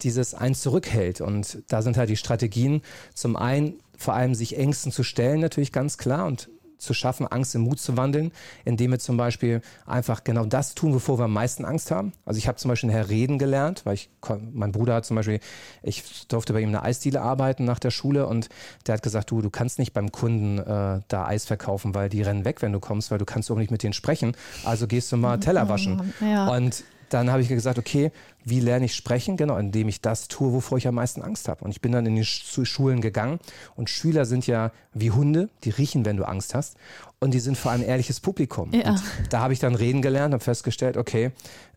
dieses 0.00 0.32
eins 0.32 0.62
zurückhält. 0.62 1.20
Und 1.20 1.58
da 1.68 1.82
sind 1.82 1.98
halt 1.98 2.08
die 2.08 2.16
Strategien 2.16 2.80
zum 3.12 3.36
einen 3.36 3.74
vor 4.02 4.14
allem 4.14 4.34
sich 4.34 4.58
Ängsten 4.58 4.93
zu 4.93 5.02
stellen, 5.02 5.40
natürlich 5.40 5.72
ganz 5.72 5.96
klar 5.96 6.26
und 6.26 6.49
zu 6.82 6.94
schaffen, 6.94 7.26
Angst 7.28 7.54
in 7.54 7.62
Mut 7.62 7.78
zu 7.78 7.96
wandeln, 7.96 8.32
indem 8.64 8.90
wir 8.90 8.99
zum 8.99 9.16
Beispiel 9.16 9.62
einfach 9.87 10.25
genau 10.25 10.44
das 10.44 10.75
tun, 10.75 10.93
wovor 10.93 11.19
wir 11.19 11.25
am 11.25 11.32
meisten 11.32 11.64
Angst 11.64 11.90
haben. 11.90 12.12
Also 12.26 12.38
ich 12.38 12.49
habe 12.49 12.58
zum 12.58 12.69
Beispiel 12.69 12.90
Herr 12.90 13.08
Reden 13.08 13.38
gelernt, 13.38 13.82
weil 13.84 13.94
ich, 13.94 14.10
mein 14.52 14.72
Bruder 14.72 14.96
hat 14.96 15.06
zum 15.06 15.14
Beispiel, 15.14 15.38
ich 15.82 16.26
durfte 16.26 16.52
bei 16.52 16.60
ihm 16.60 16.70
in 16.70 16.76
einer 16.76 16.84
Eisdiele 16.84 17.20
arbeiten 17.22 17.64
nach 17.64 17.78
der 17.78 17.90
Schule 17.90 18.26
und 18.26 18.49
der 18.87 18.94
hat 18.94 19.02
gesagt, 19.02 19.31
du, 19.31 19.40
du 19.40 19.50
kannst 19.50 19.78
nicht 19.78 19.93
beim 19.93 20.10
Kunden 20.10 20.58
äh, 20.58 21.00
da 21.06 21.26
Eis 21.26 21.44
verkaufen, 21.44 21.94
weil 21.94 22.08
die 22.08 22.22
rennen 22.22 22.44
weg, 22.44 22.62
wenn 22.62 22.72
du 22.72 22.81
kommst, 22.81 23.12
weil 23.12 23.19
du 23.19 23.25
kannst 23.25 23.50
auch 23.50 23.56
nicht 23.56 23.70
mit 23.70 23.84
denen 23.84 23.93
sprechen. 23.93 24.37
Also 24.64 24.88
gehst 24.88 25.12
du 25.12 25.16
mal 25.16 25.38
Teller 25.38 25.69
waschen. 25.69 26.12
Ja. 26.20 26.48
Und 26.48 26.82
dann 27.12 27.30
habe 27.30 27.42
ich 27.42 27.48
gesagt, 27.48 27.78
okay, 27.78 28.10
wie 28.44 28.60
lerne 28.60 28.86
ich 28.86 28.94
sprechen? 28.94 29.36
Genau, 29.36 29.56
indem 29.56 29.88
ich 29.88 30.00
das 30.00 30.28
tue, 30.28 30.52
wovor 30.52 30.78
ich 30.78 30.88
am 30.88 30.94
meisten 30.94 31.22
Angst 31.22 31.48
habe. 31.48 31.64
Und 31.64 31.70
ich 31.70 31.80
bin 31.80 31.92
dann 31.92 32.06
in 32.06 32.16
die 32.16 32.24
Schulen 32.24 33.00
gegangen 33.00 33.38
und 33.76 33.90
Schüler 33.90 34.24
sind 34.24 34.46
ja 34.46 34.72
wie 34.92 35.10
Hunde, 35.10 35.48
die 35.64 35.70
riechen, 35.70 36.04
wenn 36.04 36.16
du 36.16 36.24
Angst 36.24 36.54
hast. 36.54 36.76
Und 37.20 37.34
die 37.34 37.40
sind 37.40 37.56
vor 37.56 37.70
allem 37.70 37.82
ehrliches 37.82 38.20
Publikum. 38.20 38.72
Ja. 38.72 38.96
da 39.30 39.40
habe 39.40 39.52
ich 39.52 39.58
dann 39.58 39.74
reden 39.74 40.02
gelernt, 40.02 40.34
und 40.34 40.42
festgestellt, 40.42 40.96
okay, 40.96 41.32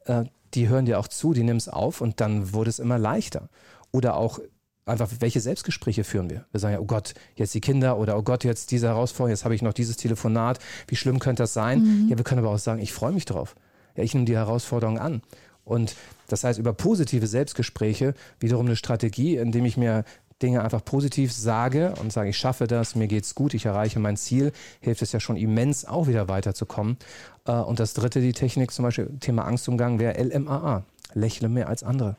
äh, 0.06 0.24
die 0.54 0.70
hören 0.70 0.86
dir 0.86 1.00
auch 1.00 1.08
zu, 1.08 1.34
die 1.34 1.44
nehmen 1.44 1.58
es 1.58 1.68
auf 1.68 2.02
und 2.02 2.22
dann 2.22 2.54
wurde 2.54 2.70
es 2.70 2.80
immer 2.80 2.98
leichter. 2.98 3.50
Oder 3.92 4.16
auch 4.16 4.40
einfach, 4.86 5.10
welche 5.20 5.42
Selbstgespräche 5.42 6.04
führen 6.04 6.30
wir? 6.30 6.46
Wir 6.52 6.60
sagen 6.60 6.74
ja, 6.74 6.80
oh 6.80 6.86
Gott, 6.86 7.14
jetzt 7.36 7.54
die 7.54 7.62
Kinder 7.62 7.98
oder 7.98 8.18
oh 8.18 8.24
Gott, 8.24 8.44
jetzt 8.44 8.72
diese 8.72 8.88
Herausforderung, 8.88 9.32
jetzt 9.32 9.44
habe 9.44 9.56
ich 9.56 9.62
noch 9.62 9.74
dieses 9.74 9.98
Telefonat, 9.98 10.60
wie 10.88 10.96
schlimm 10.96 11.20
könnte 11.20 11.44
das 11.44 11.54
sein? 11.54 11.82
Mhm. 11.82 12.10
Ja, 12.10 12.18
wir 12.18 12.24
können 12.24 12.40
aber 12.40 12.52
auch 12.52 12.60
sagen, 12.60 12.82
ich 12.82 12.94
freue 12.94 13.12
mich 13.12 13.26
drauf. 13.26 13.56
Ja, 13.96 14.04
ich 14.04 14.14
nehme 14.14 14.26
die 14.26 14.36
Herausforderung 14.36 15.00
an. 15.00 15.22
Und 15.64 15.96
das 16.28 16.44
heißt, 16.44 16.60
über 16.60 16.74
positive 16.74 17.28
Selbstgespräche 17.28 18.14
wiederum 18.40 18.68
eine 18.68 18.76
Strategie, 18.76 19.38
indem 19.38 19.66
ich 19.66 19.78
mir 19.78 20.06
Dinge 20.42 20.64
einfach 20.64 20.84
positiv 20.84 21.32
sage 21.32 21.94
und 22.02 22.12
sage, 22.12 22.30
ich 22.30 22.38
schaffe 22.38 22.68
das, 22.68 22.96
mir 22.96 23.08
geht's 23.08 23.36
gut, 23.36 23.54
ich 23.54 23.66
erreiche 23.66 24.00
mein 24.00 24.18
Ziel, 24.18 24.52
hilft 24.82 25.02
es 25.02 25.12
ja 25.12 25.20
schon 25.20 25.38
immens, 25.38 25.86
auch 25.86 26.08
wieder 26.08 26.28
weiterzukommen. 26.28 26.98
Äh, 27.46 27.54
und 27.54 27.80
das 27.80 27.94
dritte, 27.94 28.22
die 28.22 28.34
Technik, 28.34 28.72
zum 28.72 28.84
Beispiel 28.84 29.10
Thema 29.20 29.46
Angstumgang, 29.46 30.00
wäre 30.00 30.22
LMAA. 30.22 30.84
Lächle 31.14 31.48
mehr 31.48 31.70
als 31.70 31.84
andere. 31.84 32.18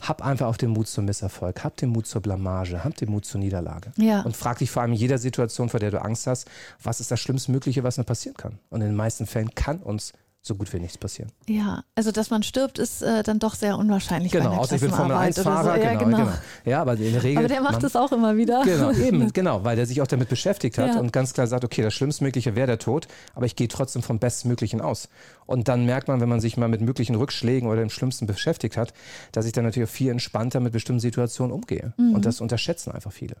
Hab 0.00 0.24
einfach 0.24 0.46
auch 0.46 0.56
den 0.56 0.70
Mut 0.70 0.88
zum 0.88 1.04
Misserfolg, 1.04 1.62
hab 1.64 1.76
den 1.76 1.90
Mut 1.90 2.06
zur 2.06 2.22
Blamage, 2.22 2.84
hab 2.84 2.96
den 2.96 3.10
Mut 3.10 3.24
zur 3.24 3.40
Niederlage. 3.40 3.92
Ja. 3.96 4.22
Und 4.22 4.36
frag 4.36 4.58
dich 4.58 4.70
vor 4.70 4.82
allem 4.82 4.92
in 4.92 4.98
jeder 4.98 5.18
Situation, 5.18 5.68
vor 5.68 5.80
der 5.80 5.90
du 5.90 6.00
Angst 6.00 6.26
hast, 6.26 6.48
was 6.82 7.00
ist 7.00 7.10
das 7.10 7.20
Schlimmstmögliche, 7.20 7.82
was 7.82 7.98
mir 7.98 8.04
passieren 8.04 8.36
kann? 8.36 8.58
Und 8.70 8.80
in 8.80 8.88
den 8.88 8.96
meisten 8.96 9.26
Fällen 9.26 9.54
kann 9.54 9.78
uns 9.78 10.12
so 10.48 10.56
gut 10.56 10.72
wie 10.72 10.80
nichts 10.80 10.98
passieren. 10.98 11.30
Ja, 11.46 11.84
also 11.94 12.10
dass 12.10 12.30
man 12.30 12.42
stirbt, 12.42 12.78
ist 12.78 13.02
äh, 13.02 13.22
dann 13.22 13.38
doch 13.38 13.54
sehr 13.54 13.78
unwahrscheinlich. 13.78 14.32
Genau, 14.32 14.56
außer 14.56 14.74
ich 14.76 14.80
bin 14.80 14.90
Formel-1-Fahrer, 14.90 15.74
so. 15.76 15.80
ja, 15.80 15.92
genau, 15.92 16.04
genau, 16.04 16.16
genau, 16.18 16.32
Ja, 16.64 16.80
aber 16.80 16.94
in 16.94 17.12
der 17.12 17.22
Regel. 17.22 17.38
Aber 17.38 17.48
der 17.48 17.60
macht 17.60 17.82
es 17.84 17.94
auch 17.94 18.10
immer 18.12 18.36
wieder. 18.36 18.64
Genau, 18.68 18.90
eben, 18.92 19.32
genau, 19.32 19.64
weil 19.64 19.76
der 19.76 19.86
sich 19.86 20.02
auch 20.02 20.06
damit 20.06 20.28
beschäftigt 20.28 20.78
hat 20.78 20.94
ja. 20.94 21.00
und 21.00 21.12
ganz 21.12 21.32
klar 21.32 21.46
sagt, 21.46 21.64
okay, 21.64 21.82
das 21.82 21.94
Schlimmstmögliche 21.94 22.54
wäre 22.54 22.66
der 22.66 22.78
Tod, 22.78 23.08
aber 23.34 23.46
ich 23.46 23.56
gehe 23.56 23.68
trotzdem 23.68 24.02
vom 24.02 24.18
Bestmöglichen 24.18 24.80
aus. 24.80 25.08
Und 25.46 25.68
dann 25.68 25.86
merkt 25.86 26.08
man, 26.08 26.20
wenn 26.20 26.28
man 26.28 26.40
sich 26.40 26.58
mal 26.58 26.68
mit 26.68 26.82
möglichen 26.82 27.14
Rückschlägen 27.14 27.68
oder 27.68 27.80
dem 27.80 27.88
Schlimmsten 27.88 28.26
beschäftigt 28.26 28.76
hat, 28.76 28.92
dass 29.32 29.46
ich 29.46 29.52
dann 29.52 29.64
natürlich 29.64 29.88
viel 29.88 30.10
entspannter 30.10 30.60
mit 30.60 30.72
bestimmten 30.72 31.00
Situationen 31.00 31.52
umgehe. 31.52 31.94
Mhm. 31.96 32.14
Und 32.14 32.26
das 32.26 32.42
unterschätzen 32.42 32.92
einfach 32.92 33.12
viele. 33.12 33.36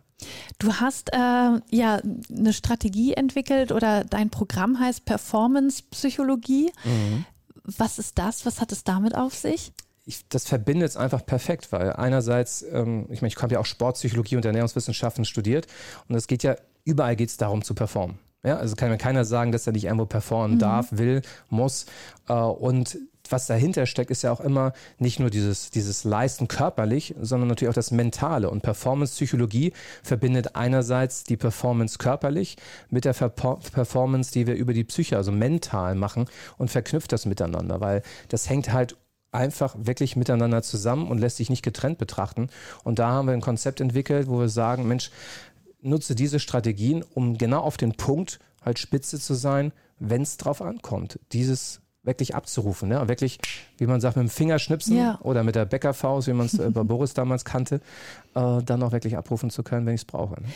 Du 0.58 0.72
hast 0.72 1.12
äh, 1.12 1.16
ja 1.70 2.00
eine 2.34 2.52
Strategie 2.54 3.12
entwickelt 3.12 3.72
oder 3.72 4.04
dein 4.04 4.30
Programm 4.30 4.80
heißt 4.80 5.04
Performance 5.04 5.82
Psychologie. 5.90 6.70
Mhm. 6.84 6.97
Was 7.64 7.98
ist 7.98 8.18
das? 8.18 8.46
Was 8.46 8.60
hat 8.60 8.72
es 8.72 8.84
damit 8.84 9.14
auf 9.14 9.34
sich? 9.34 9.72
Ich, 10.06 10.26
das 10.28 10.46
verbindet 10.46 10.88
es 10.88 10.96
einfach 10.96 11.24
perfekt, 11.24 11.70
weil 11.70 11.92
einerseits, 11.92 12.62
ähm, 12.62 13.06
ich 13.10 13.20
meine, 13.20 13.28
ich 13.28 13.42
habe 13.42 13.54
ja 13.54 13.60
auch 13.60 13.66
Sportpsychologie 13.66 14.36
und 14.36 14.44
Ernährungswissenschaften 14.44 15.26
studiert 15.26 15.66
und 16.08 16.14
es 16.14 16.26
geht 16.26 16.42
ja, 16.42 16.56
überall 16.84 17.14
geht 17.14 17.28
es 17.28 17.36
darum 17.36 17.62
zu 17.62 17.74
performen. 17.74 18.18
Ja, 18.42 18.56
also 18.56 18.76
kann 18.76 18.88
mir 18.88 18.98
keiner 18.98 19.24
sagen, 19.24 19.52
dass 19.52 19.66
er 19.66 19.72
nicht 19.72 19.84
irgendwo 19.84 20.06
performen 20.06 20.54
mhm. 20.54 20.60
darf, 20.60 20.88
will, 20.92 21.22
muss. 21.50 21.86
Äh, 22.28 22.34
und 22.34 22.96
was 23.30 23.46
dahinter 23.46 23.86
steckt, 23.86 24.10
ist 24.10 24.22
ja 24.22 24.32
auch 24.32 24.40
immer 24.40 24.72
nicht 24.98 25.20
nur 25.20 25.30
dieses, 25.30 25.70
dieses 25.70 26.04
Leisten 26.04 26.48
körperlich, 26.48 27.14
sondern 27.20 27.48
natürlich 27.48 27.70
auch 27.70 27.74
das 27.74 27.90
Mentale. 27.90 28.50
Und 28.50 28.62
Performance-Psychologie 28.62 29.72
verbindet 30.02 30.56
einerseits 30.56 31.24
die 31.24 31.36
Performance 31.36 31.98
körperlich 31.98 32.56
mit 32.90 33.04
der 33.04 33.12
Performance, 33.12 34.32
die 34.32 34.46
wir 34.46 34.54
über 34.54 34.72
die 34.72 34.84
Psyche, 34.84 35.16
also 35.16 35.32
mental 35.32 35.94
machen 35.94 36.26
und 36.56 36.70
verknüpft 36.70 37.12
das 37.12 37.26
miteinander, 37.26 37.80
weil 37.80 38.02
das 38.28 38.48
hängt 38.48 38.72
halt 38.72 38.96
einfach 39.30 39.76
wirklich 39.78 40.16
miteinander 40.16 40.62
zusammen 40.62 41.08
und 41.08 41.18
lässt 41.18 41.36
sich 41.36 41.50
nicht 41.50 41.62
getrennt 41.62 41.98
betrachten. 41.98 42.48
Und 42.84 42.98
da 42.98 43.08
haben 43.08 43.26
wir 43.28 43.34
ein 43.34 43.40
Konzept 43.40 43.80
entwickelt, 43.80 44.28
wo 44.28 44.40
wir 44.40 44.48
sagen, 44.48 44.88
Mensch, 44.88 45.10
nutze 45.80 46.14
diese 46.14 46.40
Strategien, 46.40 47.04
um 47.14 47.38
genau 47.38 47.60
auf 47.60 47.76
den 47.76 47.92
Punkt 47.92 48.40
halt 48.64 48.78
spitze 48.78 49.20
zu 49.20 49.34
sein, 49.34 49.72
wenn 49.98 50.22
es 50.22 50.36
drauf 50.36 50.62
ankommt. 50.62 51.18
Dieses 51.32 51.80
wirklich 52.08 52.34
abzurufen. 52.34 52.88
Ne? 52.88 53.06
Wirklich, 53.06 53.38
wie 53.76 53.86
man 53.86 54.00
sagt, 54.00 54.16
mit 54.16 54.26
dem 54.26 54.30
Fingerschnipsen 54.30 54.96
ja. 54.96 55.18
oder 55.22 55.44
mit 55.44 55.54
der 55.54 55.64
Bäckerfaust, 55.64 56.26
wie 56.26 56.32
man 56.32 56.46
es 56.46 56.58
äh, 56.58 56.70
bei 56.70 56.82
Boris 56.82 57.14
damals 57.14 57.44
kannte, 57.44 57.76
äh, 58.34 58.62
dann 58.64 58.82
auch 58.82 58.90
wirklich 58.90 59.16
abrufen 59.16 59.50
zu 59.50 59.62
können, 59.62 59.86
wenn 59.86 59.94
ich 59.94 60.00
es 60.00 60.04
brauche. 60.04 60.42
Ne? 60.42 60.48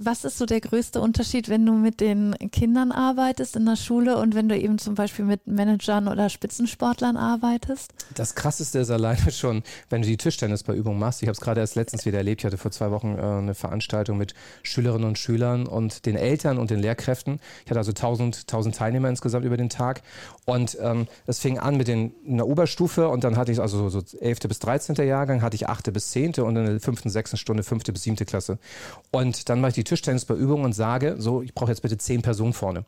Was 0.00 0.24
ist 0.24 0.38
so 0.38 0.46
der 0.46 0.60
größte 0.60 1.00
Unterschied, 1.00 1.48
wenn 1.48 1.66
du 1.66 1.72
mit 1.72 1.98
den 1.98 2.36
Kindern 2.52 2.92
arbeitest 2.92 3.56
in 3.56 3.66
der 3.66 3.74
Schule 3.74 4.16
und 4.18 4.36
wenn 4.36 4.48
du 4.48 4.56
eben 4.56 4.78
zum 4.78 4.94
Beispiel 4.94 5.24
mit 5.24 5.48
Managern 5.48 6.06
oder 6.06 6.28
Spitzensportlern 6.28 7.16
arbeitest? 7.16 7.92
Das 8.14 8.36
Krasseste 8.36 8.78
ist 8.78 8.90
alleine 8.90 9.32
schon, 9.32 9.64
wenn 9.90 10.02
du 10.02 10.06
die 10.06 10.16
Tischtennisbeübung 10.16 11.00
machst. 11.00 11.22
Ich 11.22 11.26
habe 11.26 11.34
es 11.34 11.40
gerade 11.40 11.60
erst 11.60 11.74
letztens 11.74 12.06
wieder 12.06 12.18
erlebt. 12.18 12.42
Ich 12.42 12.44
hatte 12.44 12.58
vor 12.58 12.70
zwei 12.70 12.92
Wochen 12.92 13.16
äh, 13.18 13.22
eine 13.22 13.56
Veranstaltung 13.56 14.18
mit 14.18 14.34
Schülerinnen 14.62 15.08
und 15.08 15.18
Schülern 15.18 15.66
und 15.66 16.06
den 16.06 16.14
Eltern 16.14 16.58
und 16.58 16.70
den 16.70 16.78
Lehrkräften. 16.78 17.40
Ich 17.64 17.70
hatte 17.72 17.80
also 17.80 17.90
1000, 17.90 18.42
1000 18.42 18.76
Teilnehmer 18.76 19.08
insgesamt 19.08 19.44
über 19.44 19.56
den 19.56 19.68
Tag. 19.68 20.02
Und 20.44 20.78
ähm, 20.80 21.08
fing 21.28 21.58
an 21.58 21.76
mit 21.76 21.88
den, 21.88 22.14
in 22.24 22.36
der 22.36 22.46
Oberstufe 22.46 23.08
und 23.08 23.24
dann 23.24 23.36
hatte 23.36 23.50
ich 23.50 23.60
also 23.60 23.88
so 23.88 24.00
11. 24.20 24.38
bis 24.46 24.60
13. 24.60 24.94
Jahrgang, 25.04 25.42
hatte 25.42 25.56
ich 25.56 25.68
8. 25.68 25.92
bis 25.92 26.12
10. 26.12 26.34
und 26.34 26.54
in 26.54 26.66
der 26.66 26.80
5., 26.80 27.02
6. 27.04 27.36
Stunde 27.36 27.64
5. 27.64 27.82
bis 27.82 28.04
7. 28.04 28.14
Klasse. 28.24 28.60
Und 29.10 29.48
dann 29.48 29.60
war 29.60 29.70
ich 29.70 29.74
die 29.74 29.87
Tischtennis 29.88 30.24
bei 30.24 30.34
Übungen 30.34 30.64
und 30.64 30.72
sage, 30.72 31.16
so, 31.18 31.42
ich 31.42 31.54
brauche 31.54 31.70
jetzt 31.70 31.82
bitte 31.82 31.98
zehn 31.98 32.22
Personen 32.22 32.52
vorne. 32.52 32.84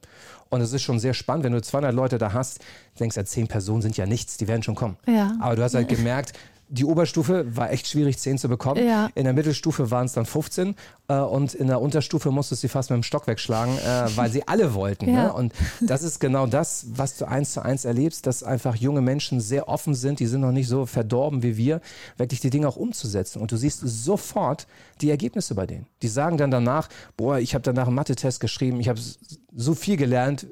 Und 0.49 0.61
es 0.61 0.73
ist 0.73 0.83
schon 0.83 0.99
sehr 0.99 1.15
spannend, 1.15 1.45
wenn 1.45 1.53
du 1.53 1.63
200 1.63 1.95
Leute 1.95 2.19
da 2.19 2.33
hast, 2.33 2.61
denkst 2.99 3.17
ja, 3.17 3.25
zehn 3.25 3.49
Personen 3.49 3.83
sind 3.83 3.97
ja 3.97 4.07
nichts, 4.07 4.37
die 4.37 4.49
werden 4.49 4.63
schon 4.63 4.75
kommen. 4.75 4.97
Ja. 5.07 5.37
Aber 5.41 5.57
du 5.57 5.63
hast 5.63 5.75
halt 5.75 5.89
gemerkt, 5.89 6.33
die 6.73 6.85
Oberstufe 6.85 7.57
war 7.57 7.73
echt 7.73 7.89
schwierig, 7.89 8.19
10 8.19 8.39
zu 8.39 8.49
bekommen. 8.49 8.87
Ja. 8.87 9.11
In 9.17 9.25
der 9.25 9.33
Mittelstufe 9.33 9.91
waren 9.91 10.07
es 10.07 10.13
dann 10.13 10.25
15 10.25 10.77
äh, 11.09 11.15
und 11.15 11.53
in 11.53 11.67
der 11.67 11.81
Unterstufe 11.81 12.31
musstest 12.31 12.63
du 12.63 12.69
sie 12.69 12.71
fast 12.71 12.91
mit 12.91 12.97
dem 12.97 13.03
Stock 13.03 13.27
wegschlagen, 13.27 13.77
äh, 13.77 14.07
weil 14.15 14.31
sie 14.31 14.47
alle 14.47 14.73
wollten. 14.73 15.13
Ja. 15.13 15.25
Ne? 15.25 15.33
Und 15.33 15.53
das 15.81 16.05
ist 16.05 16.21
genau 16.21 16.47
das, 16.47 16.87
was 16.95 17.17
du 17.17 17.27
eins 17.27 17.53
zu 17.53 17.63
eins 17.63 17.85
erlebst, 17.85 18.27
dass 18.27 18.45
einfach 18.45 18.77
junge 18.77 19.01
Menschen 19.01 19.41
sehr 19.41 19.69
offen 19.69 19.95
sind, 19.95 20.21
die 20.21 20.27
sind 20.27 20.43
noch 20.43 20.53
nicht 20.53 20.69
so 20.69 20.87
verdorben 20.87 21.43
wie 21.43 21.57
wir, 21.57 21.81
wirklich 22.17 22.41
die 22.41 22.51
Dinge 22.51 22.69
auch 22.69 22.77
umzusetzen. 22.77 23.43
Und 23.43 23.51
du 23.51 23.57
siehst 23.57 23.81
sofort 23.81 24.69
die 25.01 25.11
Ergebnisse 25.11 25.57
bei 25.57 25.67
denen. 25.67 25.87
Die 26.03 26.09
sagen 26.09 26.39
dann 26.39 26.53
danach, 26.53 26.89
boah, 27.17 27.39
ich 27.39 27.55
habe 27.55 27.63
danach 27.63 27.89
einen 27.89 27.97
Mathe-Test 27.97 28.39
geschrieben, 28.39 28.79
ich 28.79 28.89
habe 28.89 29.01
so 29.53 29.75
viel 29.75 29.97
gelernt, 29.97 30.47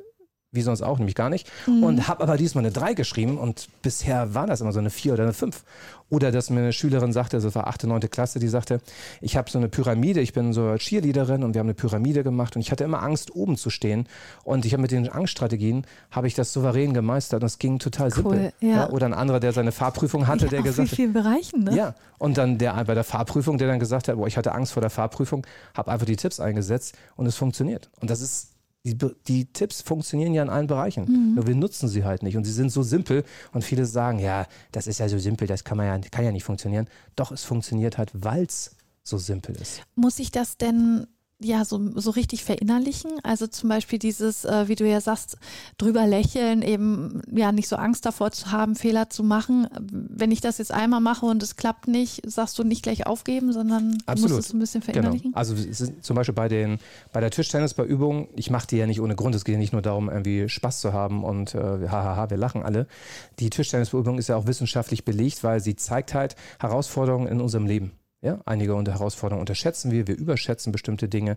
wie 0.51 0.63
sonst 0.63 0.83
auch, 0.83 0.99
nämlich 0.99 1.15
gar 1.15 1.29
nicht. 1.29 1.51
Mhm. 1.67 1.83
Und 1.83 2.09
habe 2.09 2.23
aber 2.23 2.37
diesmal 2.37 2.65
eine 2.65 2.73
3 2.73 2.95
geschrieben 2.95 3.37
und 3.37 3.69
bisher 3.83 4.35
war 4.35 4.47
das 4.47 4.61
immer 4.61 4.73
so 4.73 4.79
eine 4.79 4.91
4 4.91 5.13
oder 5.13 5.25
eine 5.25 5.33
5. 5.35 5.63
Oder 6.11 6.33
dass 6.33 6.49
mir 6.49 6.61
eine 6.61 6.73
Schülerin 6.73 7.13
sagte, 7.13 7.37
also 7.37 7.49
das 7.49 7.55
war 7.55 7.67
8., 7.67 7.85
9. 7.85 8.01
Klasse, 8.09 8.39
die 8.39 8.49
sagte, 8.49 8.81
ich 9.21 9.37
habe 9.37 9.51
so 9.51 9.59
eine 9.59 9.69
Pyramide, 9.69 10.21
ich 10.21 10.33
bin 10.33 10.55
so 10.55 10.75
Cheerleaderin 10.77 11.45
und 11.45 11.53
wir 11.53 11.59
haben 11.59 11.67
eine 11.67 11.75
Pyramide 11.75 12.25
gemacht 12.25 12.57
und 12.57 12.63
ich 12.63 12.71
hatte 12.71 12.85
immer 12.85 13.03
Angst, 13.03 13.35
oben 13.35 13.59
zu 13.59 13.69
stehen. 13.69 14.09
Und 14.43 14.65
ich 14.65 14.73
habe 14.73 14.81
mit 14.81 14.91
den 14.91 15.11
Angststrategien, 15.11 15.87
habe 16.11 16.27
ich 16.27 16.35
das 16.35 16.55
souverän 16.55 16.95
gemeistert 16.95 17.43
und 17.43 17.47
es 17.47 17.59
ging 17.59 17.79
total 17.79 18.09
cool, 18.09 18.15
simpel. 18.15 18.53
Ja. 18.61 18.69
Ja, 18.69 18.91
oder 18.91 19.05
ein 19.05 19.15
anderer, 19.15 19.41
der 19.41 19.53
seine 19.53 19.71
Fahrprüfung 19.71 20.27
hatte, 20.27 20.47
ja, 20.47 20.51
der 20.51 20.63
gesagt 20.63 20.89
hat. 20.89 20.97
vielen 20.97 21.13
Bereichen, 21.13 21.65
ne? 21.65 21.77
Ja, 21.77 21.95
und 22.17 22.39
dann 22.39 22.57
der 22.57 22.83
bei 22.85 22.95
der 22.95 23.05
Fahrprüfung, 23.05 23.59
der 23.59 23.69
dann 23.69 23.79
gesagt 23.79 24.09
hat, 24.09 24.17
boah, 24.17 24.27
ich 24.27 24.39
hatte 24.39 24.53
Angst 24.53 24.73
vor 24.73 24.81
der 24.81 24.91
Fahrprüfung, 24.91 25.47
habe 25.75 25.91
einfach 25.91 26.07
die 26.07 26.17
Tipps 26.17 26.41
eingesetzt 26.41 26.97
und 27.17 27.27
es 27.27 27.37
funktioniert. 27.37 27.91
Und 28.01 28.09
das 28.09 28.23
ist 28.23 28.55
die, 28.95 29.15
die, 29.27 29.45
Tipps 29.47 29.83
funktionieren 29.83 30.35
ja 30.35 30.43
in 30.43 30.51
allen 30.51 30.67
Bereichen. 30.67 31.05
Mhm. 31.05 31.35
Nur 31.35 31.47
wir 31.47 31.55
nutzen 31.55 31.89
sie 31.89 32.05
halt 32.05 32.23
nicht. 32.23 32.37
Und 32.37 32.45
sie 32.45 32.53
sind 32.53 32.71
so 32.71 32.83
simpel. 32.83 33.25
Und 33.53 33.63
viele 33.63 33.87
sagen, 33.87 34.19
ja, 34.19 34.47
das 34.73 34.87
ist 34.87 34.99
ja 34.99 35.09
so 35.09 35.19
simpel, 35.19 35.47
das 35.47 35.65
kann, 35.65 35.77
man 35.77 35.87
ja, 35.87 36.09
kann 36.11 36.25
ja 36.25 36.33
nicht 36.33 36.45
funktionieren. 36.45 36.89
Doch, 37.17 37.33
es 37.33 37.45
funktioniert 37.45 37.99
halt, 37.99 38.11
weil 38.15 38.45
es 38.45 38.77
so 39.03 39.19
simpel 39.19 39.57
ist. 39.57 39.83
Muss 39.95 40.19
ich 40.19 40.31
das 40.31 40.57
denn 40.57 41.07
ja 41.41 41.65
so, 41.65 41.81
so 41.95 42.11
richtig 42.11 42.45
verinnerlichen. 42.45 43.13
Also 43.23 43.47
zum 43.47 43.69
Beispiel 43.69 43.99
dieses, 43.99 44.45
äh, 44.45 44.67
wie 44.67 44.75
du 44.75 44.89
ja 44.89 45.01
sagst, 45.01 45.37
drüber 45.77 46.07
lächeln, 46.07 46.63
eben 46.63 47.23
ja 47.31 47.53
nicht 47.53 47.69
so 47.69 47.77
Angst 47.77 48.05
davor 48.07 48.33
zu 48.33 48.51
haben, 48.51 48.75
Fehler 48.75 49.09
zu 49.09 49.23
machen. 49.23 49.69
Wenn 49.81 50.33
ich 50.33 50.41
das 50.41 50.59
jetzt 50.59 50.73
einmal 50.73 51.01
mache 51.01 51.27
und 51.27 51.43
es 51.43 51.57
klappt 51.57 51.87
nicht, 51.87 52.23
sagst 52.29 52.59
du 52.59 52.65
nicht 52.65 52.83
gleich 52.83 53.07
aufgeben, 53.07 53.53
sondern 53.53 53.99
Absolut. 54.07 54.37
musst 54.37 54.49
es 54.49 54.55
ein 54.55 54.59
bisschen 54.59 54.81
genau. 54.81 54.93
verinnerlichen. 54.93 55.33
Genau. 55.33 55.39
Also 55.39 55.55
zum 56.01 56.17
Beispiel 56.17 56.35
bei 56.35 56.49
den 56.49 56.79
bei 57.13 57.21
der 57.21 57.31
Tischtennis 57.31 57.75
bei 57.75 57.85
Übungen, 57.85 58.29
ich 58.35 58.51
mache 58.51 58.67
die 58.67 58.77
ja 58.77 58.87
nicht 58.87 59.01
ohne 59.01 59.15
Grund. 59.15 59.35
Es 59.35 59.45
geht 59.45 59.55
ja 59.55 59.59
nicht 59.59 59.73
nur 59.73 59.83
darum, 59.83 60.09
irgendwie 60.09 60.49
Spaß 60.49 60.81
zu 60.81 60.93
haben 60.93 61.23
und 61.23 61.55
äh, 61.55 61.59
hahaha, 61.89 62.31
wir 62.31 62.37
lachen 62.37 62.63
alle. 62.63 62.89
Die 63.39 63.51
Tischtennisbeübung 63.51 64.19
ist 64.19 64.29
ja 64.29 64.37
auch 64.37 64.47
wissenschaftlich 64.47 65.05
belegt, 65.05 65.45
weil 65.45 65.61
sie 65.61 65.77
zeigt 65.77 66.15
halt 66.15 66.35
Herausforderungen 66.59 67.29
in 67.29 67.41
unserem 67.41 67.67
Leben. 67.67 67.93
Ja, 68.21 68.41
einige 68.47 68.75
Herausforderungen 68.75 69.43
unterschätzen 69.43 69.93
wir, 69.93 70.09
wir 70.09 70.17
überschätzen 70.17 70.73
bestimmte 70.73 71.09
Dinge. 71.09 71.37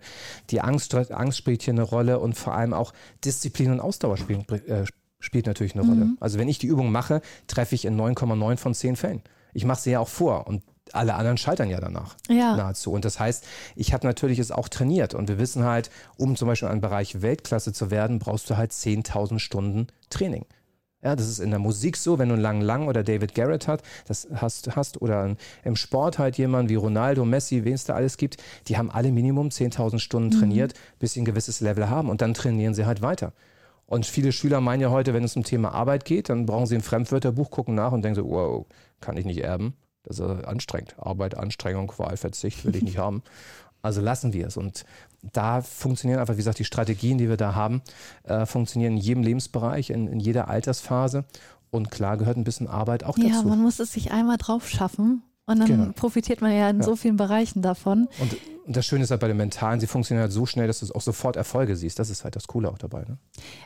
Die 0.50 0.62
Angst, 0.62 0.96
Angst 0.96 1.38
spielt 1.38 1.62
hier 1.62 1.74
eine 1.74 1.84
Rolle 1.84 2.20
und 2.20 2.34
vor 2.34 2.56
allem 2.56 2.74
auch 2.74 2.94
Disziplin 3.24 3.72
und 3.72 3.80
Ausdauer 3.80 4.18
spielen, 4.18 4.48
äh, 4.50 4.86
spielt 5.20 5.46
natürlich 5.46 5.76
eine 5.76 5.84
mhm. 5.84 5.90
Rolle. 5.90 6.10
Also 6.20 6.40
wenn 6.40 6.48
ich 6.48 6.58
die 6.58 6.68
Übung 6.68 6.92
mache, 6.92 7.22
treffe 7.46 7.76
ich 7.76 7.86
in 7.86 8.00
9,9 8.00 8.58
von 8.58 8.74
10 8.74 8.96
Fällen. 8.96 9.22
Ich 9.54 9.66
mache 9.66 9.82
sie 9.82 9.92
ja 9.92 10.00
auch 10.00 10.08
vor 10.08 10.48
und 10.48 10.64
alle 10.94 11.14
anderen 11.14 11.38
scheitern 11.38 11.70
ja 11.70 11.80
danach 11.80 12.16
ja. 12.28 12.56
nahezu. 12.56 12.92
Und 12.92 13.06
das 13.06 13.20
heißt, 13.20 13.46
ich 13.76 13.94
habe 13.94 14.08
natürlich 14.08 14.40
es 14.40 14.52
auch 14.52 14.68
trainiert 14.68 15.14
und 15.14 15.30
wir 15.30 15.38
wissen 15.38 15.64
halt, 15.64 15.92
um 16.18 16.36
zum 16.36 16.48
Beispiel 16.48 16.70
im 16.70 16.82
Bereich 16.82 17.22
Weltklasse 17.22 17.74
zu 17.74 17.92
werden, 17.92 18.18
brauchst 18.18 18.50
du 18.50 18.58
halt 18.58 18.72
10.000 18.72 19.40
Stunden 19.40 19.88
Training. 20.10 20.46
Ja, 21.04 21.16
das 21.16 21.28
ist 21.28 21.40
in 21.40 21.50
der 21.50 21.60
Musik 21.60 21.98
so, 21.98 22.20
wenn 22.20 22.30
du 22.30 22.36
einen 22.36 22.44
Lang 22.44 22.62
Lang 22.62 22.88
oder 22.88 23.04
David 23.04 23.34
Garrett 23.34 23.68
hat, 23.68 23.82
das 24.08 24.28
hast, 24.34 24.76
hast 24.76 25.02
oder 25.02 25.36
im 25.64 25.76
Sport 25.76 26.20
halt 26.20 26.38
jemand 26.38 26.70
wie 26.70 26.76
Ronaldo, 26.76 27.26
Messi, 27.26 27.64
wen 27.66 27.74
es 27.74 27.86
da 27.86 27.96
alles 27.96 28.18
gibt, 28.18 28.38
die 28.68 28.78
haben 28.78 28.92
alle 28.92 29.12
Minimum 29.12 29.50
10.000 29.50 30.00
Stunden 30.00 30.36
mhm. 30.36 30.40
trainiert, 30.40 30.74
bis 31.00 31.14
sie 31.14 31.22
ein 31.22 31.26
gewisses 31.26 31.60
Level 31.60 31.90
haben 31.90 32.10
und 32.10 32.22
dann 32.22 32.34
trainieren 32.34 32.76
sie 32.76 32.86
halt 32.86 33.02
weiter. 33.02 33.34
Und 33.88 34.06
viele 34.06 34.32
Schüler 34.32 34.62
meinen 34.62 34.82
ja 34.82 34.90
heute, 34.90 35.14
wenn 35.14 35.24
es 35.24 35.36
um 35.36 35.44
Thema 35.44 35.74
Arbeit 35.74 36.06
geht, 36.06 36.30
dann 36.30 36.46
brauchen 36.46 36.66
sie 36.66 36.76
ein 36.76 36.82
Fremdwörterbuch, 36.82 37.50
gucken 37.50 37.76
nach 37.76 37.92
und 37.92 38.04
denken 38.04 38.16
so, 38.16 38.30
wow, 38.30 38.66
kann 39.02 39.18
ich 39.18 39.26
nicht 39.26 39.44
erben. 39.44 39.74
Das 40.04 40.18
ist 40.18 40.46
anstrengend. 40.46 40.96
Arbeit, 40.98 41.38
Anstrengung, 41.38 41.88
Qual, 41.88 42.16
Verzicht 42.18 42.64
will 42.66 42.76
ich 42.76 42.84
nicht 42.84 42.98
haben. 43.00 43.22
Also 43.82 44.02
lassen 44.02 44.34
wir 44.34 44.48
es. 44.48 44.58
Und 44.58 44.86
da 45.22 45.62
funktionieren 45.62 46.20
einfach, 46.20 46.34
wie 46.34 46.38
gesagt, 46.38 46.60
die 46.60 46.66
Strategien, 46.66 47.18
die 47.18 47.30
wir 47.30 47.38
da 47.38 47.56
haben, 47.56 47.82
äh, 48.24 48.46
funktionieren 48.46 48.94
in 48.94 49.00
jedem 49.00 49.24
Lebensbereich, 49.24 49.90
in, 49.90 50.08
in, 50.08 50.20
jeder 50.20 50.48
Altersphase. 50.50 51.26
Und 51.70 51.92
klar 51.92 52.18
gehört 52.18 52.38
ein 52.38 52.44
bisschen 52.44 52.68
Arbeit 52.68 53.04
auch 53.04 53.16
dazu. 53.16 53.30
Ja, 53.30 53.44
man 53.44 53.62
muss 53.62 53.80
es 53.80 53.94
sich 53.94 54.12
einmal 54.12 54.38
drauf 54.38 54.70
schaffen. 54.70 55.24
Und 55.46 55.60
dann 55.60 55.68
genau. 55.68 55.92
profitiert 55.94 56.42
man 56.42 56.52
ja 56.52 56.70
in 56.70 56.78
ja. 56.78 56.84
so 56.84 56.96
vielen 56.96 57.18
Bereichen 57.18 57.62
davon. 57.62 58.08
Und, 58.20 58.38
und, 58.66 58.78
das 58.78 58.86
Schöne 58.86 59.04
ist 59.04 59.12
halt 59.12 59.22
bei 59.22 59.28
den 59.28 59.38
Mentalen, 59.38 59.80
sie 59.80 59.88
funktionieren 59.88 60.24
halt 60.24 60.32
so 60.32 60.46
schnell, 60.46 60.68
dass 60.68 60.80
du 60.80 60.94
auch 60.94 61.02
sofort 61.02 61.36
Erfolge 61.36 61.76
siehst. 61.76 62.00
Das 62.00 62.10
ist 62.10 62.24
halt 62.24 62.36
das 62.36 62.48
Coole 62.48 62.70
auch 62.70 62.78
dabei. 62.78 63.00
Ne? 63.02 63.18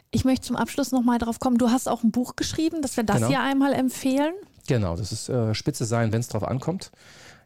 Ich 0.09 0.25
möchte 0.25 0.47
zum 0.47 0.55
Abschluss 0.55 0.91
nochmal 0.91 1.19
drauf 1.19 1.39
kommen. 1.39 1.57
Du 1.57 1.69
hast 1.69 1.87
auch 1.87 2.03
ein 2.03 2.11
Buch 2.11 2.35
geschrieben, 2.35 2.81
dass 2.81 2.97
wir 2.97 3.03
das 3.03 3.17
genau. 3.17 3.27
hier 3.27 3.41
einmal 3.41 3.73
empfehlen. 3.73 4.33
Genau, 4.67 4.95
das 4.95 5.11
ist 5.11 5.29
äh, 5.29 5.53
Spitze 5.53 5.85
sein, 5.85 6.11
wenn 6.11 6.21
es 6.21 6.27
drauf 6.27 6.43
ankommt. 6.43 6.91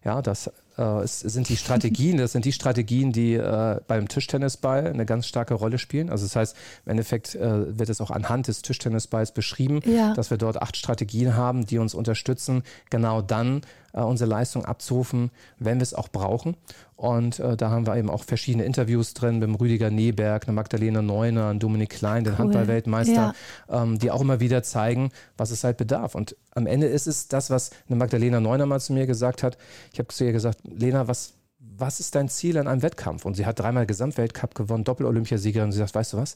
Ja, 0.05 0.21
das 0.21 0.51
äh, 0.79 1.03
es 1.03 1.19
sind 1.19 1.49
die 1.49 1.57
Strategien, 1.57 2.17
das 2.17 2.31
sind 2.31 2.45
die 2.45 2.53
Strategien, 2.53 3.11
die 3.11 3.33
äh, 3.33 3.79
beim 3.87 4.07
Tischtennisball 4.07 4.87
eine 4.87 5.05
ganz 5.05 5.27
starke 5.27 5.53
Rolle 5.53 5.77
spielen. 5.77 6.09
Also 6.09 6.25
das 6.25 6.35
heißt, 6.35 6.55
im 6.85 6.91
Endeffekt 6.91 7.35
äh, 7.35 7.77
wird 7.77 7.89
es 7.89 7.99
auch 7.99 8.11
anhand 8.11 8.47
des 8.47 8.61
Tischtennisballs 8.61 9.33
beschrieben, 9.33 9.81
ja. 9.85 10.13
dass 10.13 10.29
wir 10.29 10.37
dort 10.37 10.61
acht 10.61 10.77
Strategien 10.77 11.35
haben, 11.35 11.65
die 11.65 11.77
uns 11.77 11.93
unterstützen, 11.93 12.63
genau 12.89 13.21
dann 13.21 13.61
äh, 13.93 14.01
unsere 14.01 14.29
Leistung 14.29 14.65
abzurufen, 14.65 15.31
wenn 15.57 15.77
wir 15.77 15.83
es 15.83 15.93
auch 15.93 16.09
brauchen. 16.09 16.55
Und 16.95 17.39
äh, 17.39 17.55
da 17.55 17.69
haben 17.69 17.87
wir 17.87 17.95
eben 17.95 18.09
auch 18.09 18.25
verschiedene 18.25 18.65
Interviews 18.65 19.13
drin 19.13 19.39
mit 19.39 19.47
dem 19.47 19.55
Rüdiger 19.55 19.89
Neberg, 19.89 20.47
einer 20.47 20.53
Magdalena 20.53 21.01
Neuner, 21.01 21.47
einem 21.47 21.59
Dominik 21.59 21.91
Klein, 21.91 22.25
den 22.25 22.33
cool. 22.33 22.39
Handballweltmeister, 22.39 23.33
ja. 23.69 23.83
ähm, 23.83 23.99
die 23.99 24.11
auch 24.11 24.19
immer 24.19 24.41
wieder 24.41 24.63
zeigen, 24.63 25.11
was 25.37 25.51
es 25.51 25.63
halt 25.63 25.77
bedarf. 25.77 26.13
Und 26.13 26.35
am 26.55 26.67
Ende 26.67 26.87
ist 26.87 27.07
es 27.07 27.29
das, 27.29 27.49
was 27.49 27.71
eine 27.87 27.95
Magdalena 27.95 28.41
Neuner 28.41 28.65
mal 28.65 28.81
zu 28.81 28.91
mir 28.91 29.07
gesagt 29.07 29.43
hat. 29.43 29.57
Ich 29.93 29.99
habe 29.99 30.09
zu 30.09 30.25
ihr 30.25 30.33
gesagt, 30.33 30.59
Lena, 30.77 31.03
was, 31.03 31.33
was 31.79 31.99
ist 31.99 32.15
dein 32.15 32.29
Ziel 32.29 32.57
an 32.57 32.67
einem 32.67 32.81
Wettkampf? 32.81 33.25
Und 33.25 33.35
sie 33.35 33.45
hat 33.45 33.59
dreimal 33.59 33.85
Gesamtweltcup 33.85 34.55
gewonnen, 34.55 34.83
Doppel-Olympiasiegerin. 34.83 35.67
Und 35.67 35.71
sie 35.71 35.79
sagt, 35.79 35.95
weißt 35.95 36.13
du 36.13 36.17
was? 36.17 36.35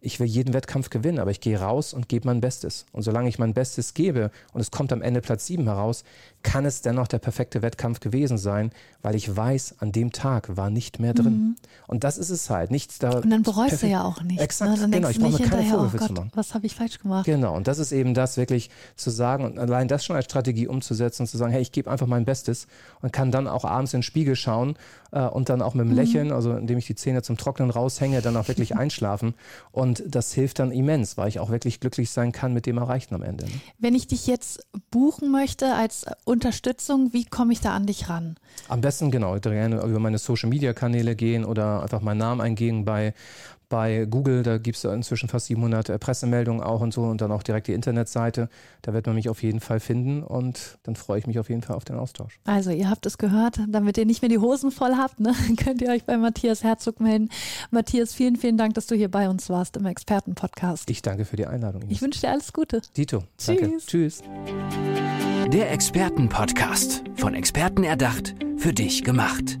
ich 0.00 0.18
will 0.18 0.26
jeden 0.26 0.54
Wettkampf 0.54 0.88
gewinnen, 0.90 1.18
aber 1.18 1.30
ich 1.30 1.40
gehe 1.40 1.60
raus 1.60 1.92
und 1.92 2.08
gebe 2.08 2.26
mein 2.26 2.40
Bestes. 2.40 2.86
Und 2.92 3.02
solange 3.02 3.28
ich 3.28 3.38
mein 3.38 3.52
Bestes 3.52 3.92
gebe 3.92 4.30
und 4.52 4.60
es 4.60 4.70
kommt 4.70 4.92
am 4.92 5.02
Ende 5.02 5.20
Platz 5.20 5.46
7 5.46 5.64
heraus, 5.64 6.04
kann 6.42 6.64
es 6.64 6.80
dennoch 6.80 7.06
der 7.06 7.18
perfekte 7.18 7.60
Wettkampf 7.60 8.00
gewesen 8.00 8.38
sein, 8.38 8.70
weil 9.02 9.14
ich 9.14 9.34
weiß, 9.34 9.76
an 9.80 9.92
dem 9.92 10.10
Tag 10.10 10.56
war 10.56 10.70
nicht 10.70 11.00
mehr 11.00 11.12
drin. 11.12 11.32
Mhm. 11.32 11.56
Und 11.86 12.02
das 12.04 12.16
ist 12.16 12.30
es 12.30 12.48
halt. 12.48 12.70
Nichts 12.70 12.98
da. 12.98 13.18
Und 13.18 13.28
dann 13.28 13.42
bereust 13.42 13.70
perfekt. 13.70 13.82
du 13.82 13.86
ja 13.88 14.04
auch 14.04 14.22
nicht. 14.22 14.40
Exakt, 14.40 14.80
ne? 14.80 14.88
genau. 14.88 15.08
Ich 15.10 15.18
brauche 15.18 15.42
mir 15.42 15.48
keine 15.48 15.68
Vorwürfe 15.68 15.98
oh 16.00 16.06
zu 16.06 16.12
machen. 16.14 16.32
Was 16.34 16.54
habe 16.54 16.64
ich 16.64 16.74
falsch 16.74 16.98
gemacht? 16.98 17.26
Genau. 17.26 17.54
Und 17.54 17.68
das 17.68 17.78
ist 17.78 17.92
eben 17.92 18.14
das, 18.14 18.38
wirklich 18.38 18.70
zu 18.96 19.10
sagen 19.10 19.44
und 19.44 19.58
allein 19.58 19.86
das 19.86 20.04
schon 20.04 20.16
als 20.16 20.24
Strategie 20.24 20.66
umzusetzen 20.66 21.22
und 21.22 21.26
zu 21.26 21.36
sagen, 21.36 21.52
hey, 21.52 21.60
ich 21.60 21.72
gebe 21.72 21.90
einfach 21.90 22.06
mein 22.06 22.24
Bestes 22.24 22.68
und 23.02 23.12
kann 23.12 23.30
dann 23.30 23.46
auch 23.46 23.64
abends 23.64 23.92
in 23.92 23.98
den 23.98 24.02
Spiegel 24.04 24.34
schauen 24.34 24.69
äh, 25.12 25.22
und 25.22 25.48
dann 25.48 25.62
auch 25.62 25.74
mit 25.74 25.86
dem 25.86 25.90
mhm. 25.90 25.96
Lächeln, 25.96 26.32
also 26.32 26.52
indem 26.52 26.78
ich 26.78 26.86
die 26.86 26.94
Zähne 26.94 27.22
zum 27.22 27.36
Trocknen 27.36 27.70
raushänge, 27.70 28.22
dann 28.22 28.36
auch 28.36 28.48
wirklich 28.48 28.76
einschlafen. 28.76 29.34
Und 29.72 30.02
das 30.06 30.32
hilft 30.32 30.58
dann 30.58 30.72
immens, 30.72 31.16
weil 31.16 31.28
ich 31.28 31.40
auch 31.40 31.50
wirklich 31.50 31.80
glücklich 31.80 32.10
sein 32.10 32.32
kann 32.32 32.52
mit 32.52 32.66
dem 32.66 32.78
Erreichten 32.78 33.14
am 33.14 33.22
Ende. 33.22 33.44
Ne? 33.44 33.52
Wenn 33.78 33.94
ich 33.94 34.06
dich 34.06 34.26
jetzt 34.26 34.66
buchen 34.90 35.30
möchte 35.30 35.74
als 35.74 36.06
Unterstützung, 36.24 37.12
wie 37.12 37.24
komme 37.24 37.52
ich 37.52 37.60
da 37.60 37.74
an 37.74 37.86
dich 37.86 38.08
ran? 38.08 38.36
Am 38.68 38.80
besten, 38.80 39.10
genau, 39.10 39.38
gerne 39.38 39.82
über 39.82 39.98
meine 39.98 40.18
Social-Media-Kanäle 40.18 41.16
gehen 41.16 41.44
oder 41.44 41.82
einfach 41.82 42.00
meinen 42.00 42.18
Namen 42.18 42.40
eingehen 42.40 42.84
bei, 42.84 43.14
bei 43.70 44.04
Google, 44.04 44.42
da 44.42 44.58
gibt 44.58 44.76
es 44.76 44.84
inzwischen 44.84 45.30
fast 45.30 45.46
700 45.46 45.88
äh, 45.88 45.98
Pressemeldungen 45.98 46.62
auch 46.62 46.82
und 46.82 46.92
so 46.92 47.04
und 47.04 47.22
dann 47.22 47.32
auch 47.32 47.42
direkt 47.42 47.68
die 47.68 47.72
Internetseite. 47.72 48.50
Da 48.82 48.92
wird 48.92 49.06
man 49.06 49.14
mich 49.14 49.30
auf 49.30 49.42
jeden 49.42 49.60
Fall 49.60 49.80
finden 49.80 50.22
und 50.22 50.78
dann 50.82 50.96
freue 50.96 51.18
ich 51.18 51.26
mich 51.26 51.38
auf 51.38 51.48
jeden 51.48 51.62
Fall 51.62 51.76
auf 51.76 51.84
den 51.86 51.96
Austausch. 51.96 52.38
Also 52.44 52.70
ihr 52.70 52.90
habt 52.90 53.06
es 53.06 53.16
gehört, 53.16 53.60
damit 53.68 53.96
ihr 53.96 54.04
nicht 54.04 54.20
mehr 54.20 54.28
die 54.28 54.38
Hosen 54.38 54.70
voll 54.70 54.96
habt, 54.96 55.20
ne, 55.20 55.32
könnt 55.56 55.80
ihr 55.80 55.88
euch 55.88 56.04
bei 56.04 56.18
Matthias 56.18 56.62
Herzog 56.62 57.00
melden. 57.00 57.30
Matthias, 57.70 58.12
vielen, 58.12 58.36
vielen 58.36 58.58
Dank, 58.58 58.74
dass 58.74 58.86
du 58.86 58.94
hier 58.94 59.10
bei 59.10 59.30
uns 59.30 59.48
warst 59.48 59.76
im 59.76 59.86
Expertenpodcast. 59.86 60.90
Ich 60.90 61.00
danke 61.00 61.24
für 61.24 61.36
die 61.36 61.46
Einladung. 61.46 61.82
Ines. 61.82 61.94
Ich 61.94 62.02
wünsche 62.02 62.20
dir 62.20 62.30
alles 62.30 62.52
Gute. 62.52 62.82
Dito, 62.96 63.22
Tschüss. 63.38 63.46
danke. 63.46 63.76
Tschüss. 63.86 64.22
Der 65.52 65.70
Expertenpodcast, 65.70 67.04
von 67.14 67.34
Experten 67.34 67.84
erdacht, 67.84 68.34
für 68.56 68.72
dich 68.72 69.04
gemacht. 69.04 69.60